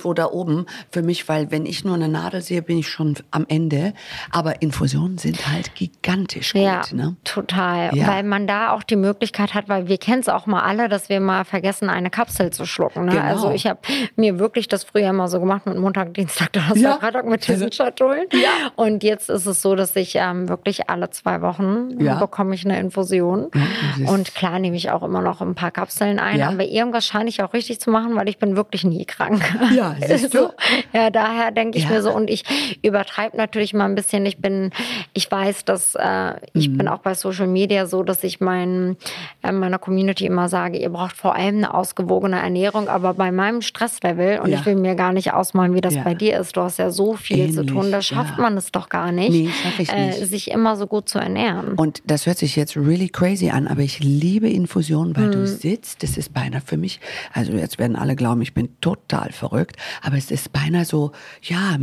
irgendwo 0.00 0.14
da 0.14 0.26
oben 0.30 0.66
für 0.90 1.02
mich, 1.02 1.28
weil 1.28 1.50
wenn 1.50 1.66
ich 1.66 1.84
nur 1.84 1.94
eine 1.94 2.08
Nadel 2.08 2.40
sehe, 2.40 2.62
bin 2.62 2.78
ich 2.78 2.88
schon 2.88 3.14
am 3.30 3.44
Ende. 3.48 3.92
Aber 4.32 4.62
Infusionen 4.62 5.18
sind 5.18 5.46
halt 5.50 5.74
gigantisch 5.74 6.52
gut. 6.54 6.62
Ja, 6.62 6.82
Ne? 6.92 7.16
total. 7.24 7.94
Ja. 7.94 8.06
Weil 8.08 8.22
man 8.22 8.46
da 8.46 8.72
auch 8.72 8.82
die 8.82 8.96
Möglichkeit 8.96 9.52
hat, 9.54 9.68
weil 9.68 9.86
wir 9.88 9.98
kennen 9.98 10.20
es 10.20 10.28
auch 10.28 10.46
mal 10.46 10.62
alle, 10.62 10.88
dass 10.88 11.08
wir 11.08 11.20
mal 11.20 11.44
vergessen, 11.44 11.88
eine 11.90 12.08
Kapsel 12.10 12.50
zu 12.50 12.64
schlucken. 12.66 13.04
Ne? 13.04 13.12
Genau. 13.12 13.22
Also 13.24 13.50
ich 13.50 13.66
habe 13.66 13.80
mir 14.16 14.38
wirklich 14.38 14.68
das 14.68 14.84
früher 14.84 15.10
immer 15.10 15.28
so 15.28 15.38
gemacht 15.40 15.66
mit 15.66 15.76
Montag, 15.78 16.14
Dienstag, 16.14 16.52
Donnerstag, 16.52 16.78
Ja. 16.80 16.98
Freitag 16.98 17.26
mit 17.26 17.46
diesen 17.46 17.64
Also- 17.64 17.76
Schatullen. 17.84 18.26
Und 18.76 19.02
jetzt 19.04 19.28
ist 19.28 19.46
es 19.46 19.60
so, 19.62 19.74
dass 19.74 19.94
ich 19.96 20.14
ähm, 20.16 20.48
wirklich 20.48 20.88
alle 20.88 21.10
zwei 21.10 21.42
Wochen 21.42 22.00
Ja. 22.00 22.14
bekomme 22.18 22.54
ich 22.54 22.64
eine 22.64 22.80
Infusion. 22.80 23.50
Und 24.06 24.34
klar 24.34 24.58
nehme 24.58 24.76
ich 24.76 24.90
auch 24.90 25.02
immer 25.02 25.20
noch 25.20 25.40
ein 25.42 25.54
paar 25.54 25.70
Kapseln 25.70 26.18
ein. 26.18 26.38
Ja. 26.38 26.48
Aber 26.48 26.64
irgendwas 26.64 27.06
scheine 27.06 27.28
ich 27.28 27.42
auch 27.42 27.52
richtig 27.52 27.80
zu 27.80 27.90
machen, 27.90 28.16
weil 28.16 28.28
ich 28.28 28.38
bin 28.38 28.56
wirklich 28.56 28.84
nie 28.84 29.04
krank. 29.04 29.42
Ja, 29.74 29.89
siehst 30.06 30.34
du? 30.34 30.38
So. 30.38 30.50
Ja, 30.92 31.10
daher 31.10 31.50
denke 31.52 31.78
ich 31.78 31.84
Ja. 31.84 31.90
mir 31.90 32.02
so, 32.02 32.12
und 32.12 32.28
ich 32.30 32.44
übertreibe 32.82 33.36
natürlich 33.36 33.74
mal 33.74 33.84
ein 33.86 33.94
bisschen. 33.94 34.26
Ich 34.26 34.38
bin, 34.38 34.70
ich 35.14 35.30
weiß, 35.30 35.64
dass 35.64 35.94
äh, 35.94 36.34
ich 36.52 36.68
Mhm. 36.68 36.78
bin 36.78 36.88
auch 36.88 36.98
bei 36.98 37.14
Social 37.14 37.46
Media 37.46 37.86
so, 37.86 38.02
dass 38.02 38.24
ich 38.24 38.40
mein, 38.40 38.96
äh, 39.42 39.52
meiner 39.52 39.78
Community 39.78 40.26
immer 40.26 40.48
sage, 40.48 40.78
ihr 40.78 40.90
braucht 40.90 41.16
vor 41.16 41.34
allem 41.34 41.56
eine 41.58 41.74
ausgewogene 41.74 42.38
Ernährung, 42.40 42.88
aber 42.88 43.14
bei 43.14 43.30
meinem 43.32 43.62
Stresslevel, 43.62 44.40
und 44.40 44.50
Ja. 44.50 44.58
ich 44.58 44.66
will 44.66 44.76
mir 44.76 44.94
gar 44.94 45.12
nicht 45.12 45.32
ausmalen, 45.32 45.74
wie 45.74 45.80
das 45.80 45.94
Ja. 45.94 46.02
bei 46.02 46.14
dir 46.14 46.38
ist, 46.38 46.56
du 46.56 46.62
hast 46.62 46.78
ja 46.78 46.90
so 46.90 47.14
viel 47.14 47.50
zu 47.52 47.60
Ähnlich, 47.60 47.72
tun, 47.74 47.92
da 47.92 48.02
schafft 48.02 48.36
ja. 48.36 48.42
man 48.42 48.56
es 48.56 48.72
doch 48.72 48.88
gar 48.88 49.12
nicht, 49.12 49.30
Nee, 49.30 49.50
äh, 49.88 50.06
nicht. 50.06 50.26
sich 50.26 50.50
immer 50.50 50.76
so 50.76 50.86
gut 50.86 51.08
zu 51.08 51.18
ernähren. 51.18 51.74
Und 51.74 52.02
das 52.04 52.26
hört 52.26 52.38
sich 52.38 52.56
jetzt 52.56 52.76
really 52.76 53.08
crazy 53.08 53.50
an, 53.50 53.66
aber 53.68 53.80
ich 53.82 54.00
liebe 54.00 54.48
Infusionen, 54.48 55.16
weil 55.16 55.26
Mhm. 55.26 55.32
du 55.32 55.46
sitzt, 55.46 56.02
das 56.02 56.16
ist 56.16 56.32
beinahe 56.34 56.60
für 56.64 56.76
mich, 56.76 57.00
also 57.32 57.52
jetzt 57.52 57.78
werden 57.78 57.96
alle 57.96 58.16
glauben, 58.16 58.42
ich 58.42 58.54
bin 58.54 58.68
total 58.80 59.30
verrückt, 59.32 59.76
aber 60.02 60.16
es 60.16 60.30
ist 60.30 60.52
beinahe 60.52 60.84
so, 60.84 61.12
ja, 61.42 61.78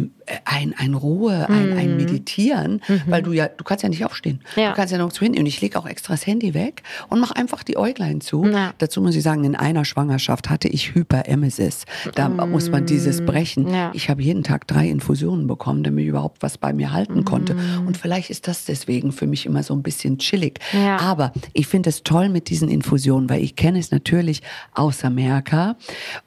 ein, 0.46 0.76
ein 0.78 0.94
Ruhe, 0.94 1.50
ein, 1.50 1.74
ein 1.78 1.88
Mhm. 1.88 1.98
Meditieren, 1.98 2.82
weil 3.08 3.24
du 3.24 3.32
ja, 3.32 3.48
du 3.48 3.64
kannst 3.64 3.84
ja 3.84 3.90
nicht 3.90 4.06
aufstehen. 4.06 4.42
Ja. 4.56 4.70
Du 4.70 4.76
kannst 4.76 4.92
ja 4.92 4.98
nirgendwo 4.98 5.26
hin. 5.26 5.38
Und 5.38 5.46
ich 5.46 5.62
lege 5.62 5.80
auch 5.80 5.86
extra 5.86 6.14
das 6.14 6.28
Handy 6.28 6.54
weg 6.54 6.84
und 7.10 7.20
mache 7.20 7.36
einfach 7.36 7.64
die 7.64 7.78
Äuglein 7.78 8.22
zu. 8.22 8.46
Ja. 8.46 8.74
Dazu 8.78 9.02
muss 9.02 9.16
ich 9.16 9.24
sagen, 9.24 9.44
in 9.44 9.56
einer 9.56 9.86
Schwangerschaft 9.86 10.50
hatte 10.50 10.68
ich 10.68 10.94
Hyperemesis. 10.94 11.86
Da 12.16 12.30
muss 12.30 12.70
man 12.70 12.86
dieses 12.86 13.26
brechen. 13.26 13.66
Mhm. 13.66 13.74
Ja. 13.74 13.92
Ich 13.94 14.10
habe 14.10 14.22
jeden 14.22 14.44
Tag 14.44 14.68
drei 14.68 14.88
Infusionen 14.88 15.48
bekommen, 15.48 15.84
damit 15.84 16.04
ich 16.04 16.10
überhaupt 16.10 16.42
was 16.44 16.58
bei 16.58 16.74
mir 16.74 16.92
halten 16.92 17.26
konnte. 17.26 17.56
Mhm. 17.56 17.88
Und 17.88 17.98
vielleicht 17.98 18.30
ist 18.30 18.48
das 18.48 18.66
deswegen 18.66 19.12
für 19.12 19.28
mich 19.28 19.46
immer 19.46 19.64
so 19.64 19.74
ein 19.74 19.84
bisschen 19.84 20.18
chillig. 20.20 20.60
Aber 21.00 21.32
ich 21.54 21.68
finde 21.68 21.90
es 21.90 22.04
toll 22.04 22.30
mit 22.30 22.50
diesen 22.50 22.70
Infusionen, 22.70 23.30
weil 23.30 23.42
ich 23.42 23.56
kenne 23.56 23.80
es 23.80 23.92
natürlich 23.92 24.42
aus 24.74 25.04
Amerika. 25.04 25.78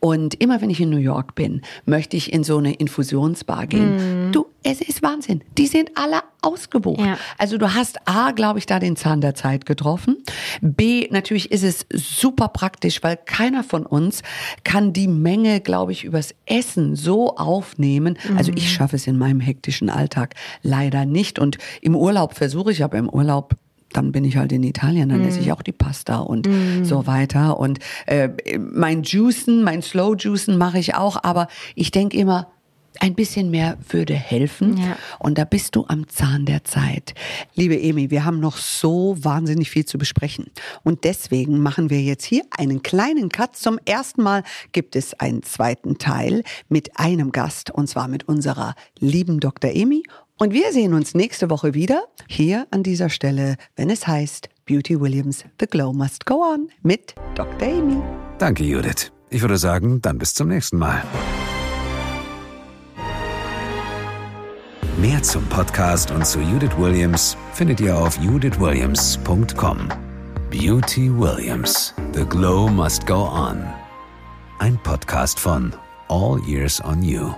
Und 0.01 0.35
immer 0.41 0.61
wenn 0.61 0.71
ich 0.71 0.81
in 0.81 0.91
New 0.91 0.97
York 0.97 1.35
bin, 1.35 1.60
möchte 1.85 2.17
ich 2.17 2.33
in 2.33 2.45
so 2.45 2.59
eine 2.59 2.75
Infusionsbar 2.75 3.67
gehen. 3.67 4.33
Du, 4.33 4.47
es 4.63 4.81
ist 4.81 5.03
Wahnsinn. 5.03 5.43
Die 5.57 5.67
sind 5.67 5.93
alle 5.95 6.21
ausgebucht. 6.43 7.01
Ja. 7.01 7.19
Also 7.39 7.59
du 7.59 7.75
hast 7.75 8.07
A, 8.07 8.33
glaube 8.33 8.59
ich, 8.59 8.67
da 8.67 8.79
den 8.79 8.97
Zahn 8.97 9.21
der 9.21 9.35
Zeit 9.35 9.67
getroffen. 9.67 10.19
B, 10.61 11.09
natürlich 11.11 11.51
ist 11.51 11.63
es 11.63 11.87
super 11.93 12.49
praktisch, 12.49 13.03
weil 13.03 13.17
keiner 13.17 13.65
von 13.65 13.87
uns 13.87 14.23
kann 14.65 14.93
die 14.93 15.09
Menge, 15.09 15.61
glaube 15.61 15.93
ich, 15.93 16.05
übers 16.05 16.35
Essen 16.47 16.97
so 16.97 17.37
aufnehmen. 17.37 18.19
Also 18.37 18.53
ich 18.55 18.73
schaffe 18.73 18.97
es 18.97 19.07
in 19.07 19.19
meinem 19.19 19.41
hektischen 19.41 19.91
Alltag 19.91 20.35
leider 20.63 21.07
nicht. 21.07 21.39
Und 21.39 21.59
im 21.81 21.97
Urlaub 21.97 22.35
versuche 22.35 22.73
ich, 22.73 22.85
aber 22.85 22.99
im 22.99 23.09
Urlaub 23.09 23.57
dann 23.93 24.13
bin 24.13 24.25
ich 24.25 24.37
halt 24.37 24.53
in 24.53 24.63
Italien, 24.63 25.09
dann 25.09 25.27
esse 25.27 25.41
ich 25.41 25.53
auch 25.53 25.63
die 25.63 25.73
Pasta 25.73 26.19
und 26.19 26.49
so 26.83 27.07
weiter. 27.07 27.59
Und 27.59 27.79
äh, 28.07 28.29
mein 28.59 29.03
Juicen, 29.03 29.63
mein 29.65 29.83
Slow 29.83 30.17
Juicen 30.17 30.59
mache 30.59 30.79
ich 30.79 30.95
auch, 30.95 31.23
aber 31.23 31.49
ich 31.75 31.91
denke 31.91 32.17
immer, 32.17 32.49
ein 32.99 33.15
bisschen 33.15 33.51
mehr 33.51 33.79
würde 33.89 34.15
helfen. 34.15 34.77
Ja. 34.77 34.97
Und 35.19 35.39
da 35.39 35.45
bist 35.45 35.77
du 35.77 35.85
am 35.87 36.09
Zahn 36.09 36.45
der 36.45 36.65
Zeit. 36.65 37.15
Liebe 37.55 37.81
Emi, 37.81 38.11
wir 38.11 38.25
haben 38.25 38.41
noch 38.41 38.57
so 38.57 39.17
wahnsinnig 39.21 39.71
viel 39.71 39.85
zu 39.85 39.97
besprechen. 39.97 40.47
Und 40.83 41.05
deswegen 41.05 41.61
machen 41.61 41.89
wir 41.89 42.03
jetzt 42.03 42.25
hier 42.25 42.43
einen 42.57 42.83
kleinen 42.83 43.29
Cut. 43.29 43.57
Zum 43.57 43.79
ersten 43.85 44.23
Mal 44.23 44.43
gibt 44.73 44.97
es 44.97 45.15
einen 45.15 45.43
zweiten 45.43 45.99
Teil 45.99 46.43
mit 46.69 46.99
einem 46.99 47.33
Gast, 47.33 47.71
und 47.71 47.89
zwar 47.89 48.09
mit 48.09 48.29
unserer 48.29 48.75
lieben 48.99 49.41
Dr. 49.41 49.71
Emi. 49.71 50.03
Und 50.43 50.55
wir 50.55 50.73
sehen 50.73 50.95
uns 50.95 51.15
nächste 51.15 51.51
Woche 51.51 51.75
wieder 51.75 52.05
hier 52.27 52.67
an 52.71 52.83
dieser 52.83 53.11
Stelle, 53.11 53.57
wenn 53.77 53.91
es 53.91 54.07
heißt 54.07 54.49
Beauty 54.65 54.99
Williams, 54.99 55.45
The 55.61 55.67
Glow 55.67 55.93
Must 55.93 56.25
Go 56.25 56.43
On 56.43 56.71
mit 56.83 57.15
Dr. 57.35 57.69
Amy. 57.69 58.01
Danke, 58.39 58.65
Judith. 58.65 59.13
Ich 59.29 59.43
würde 59.43 59.59
sagen, 59.59 60.01
dann 60.01 60.17
bis 60.17 60.33
zum 60.33 60.49
nächsten 60.49 60.79
Mal. 60.79 61.05
Mehr 64.97 65.23
zum 65.23 65.45
Podcast 65.51 66.11
und 66.11 66.27
zu 66.27 66.41
Judith 66.41 66.77
Williams 66.79 67.37
findet 67.53 67.79
ihr 67.81 67.95
auf 67.95 68.19
judithwilliams.com. 68.19 69.89
Beauty 70.51 71.11
Williams. 71.19 71.95
The 72.15 72.25
Glow 72.25 72.67
Must 72.67 73.07
Go 73.07 73.29
On. 73.29 73.63
Ein 74.59 74.79
Podcast 74.83 75.39
von 75.39 75.75
All 76.09 76.41
Years 76.47 76.83
on 76.83 77.03
You. 77.03 77.31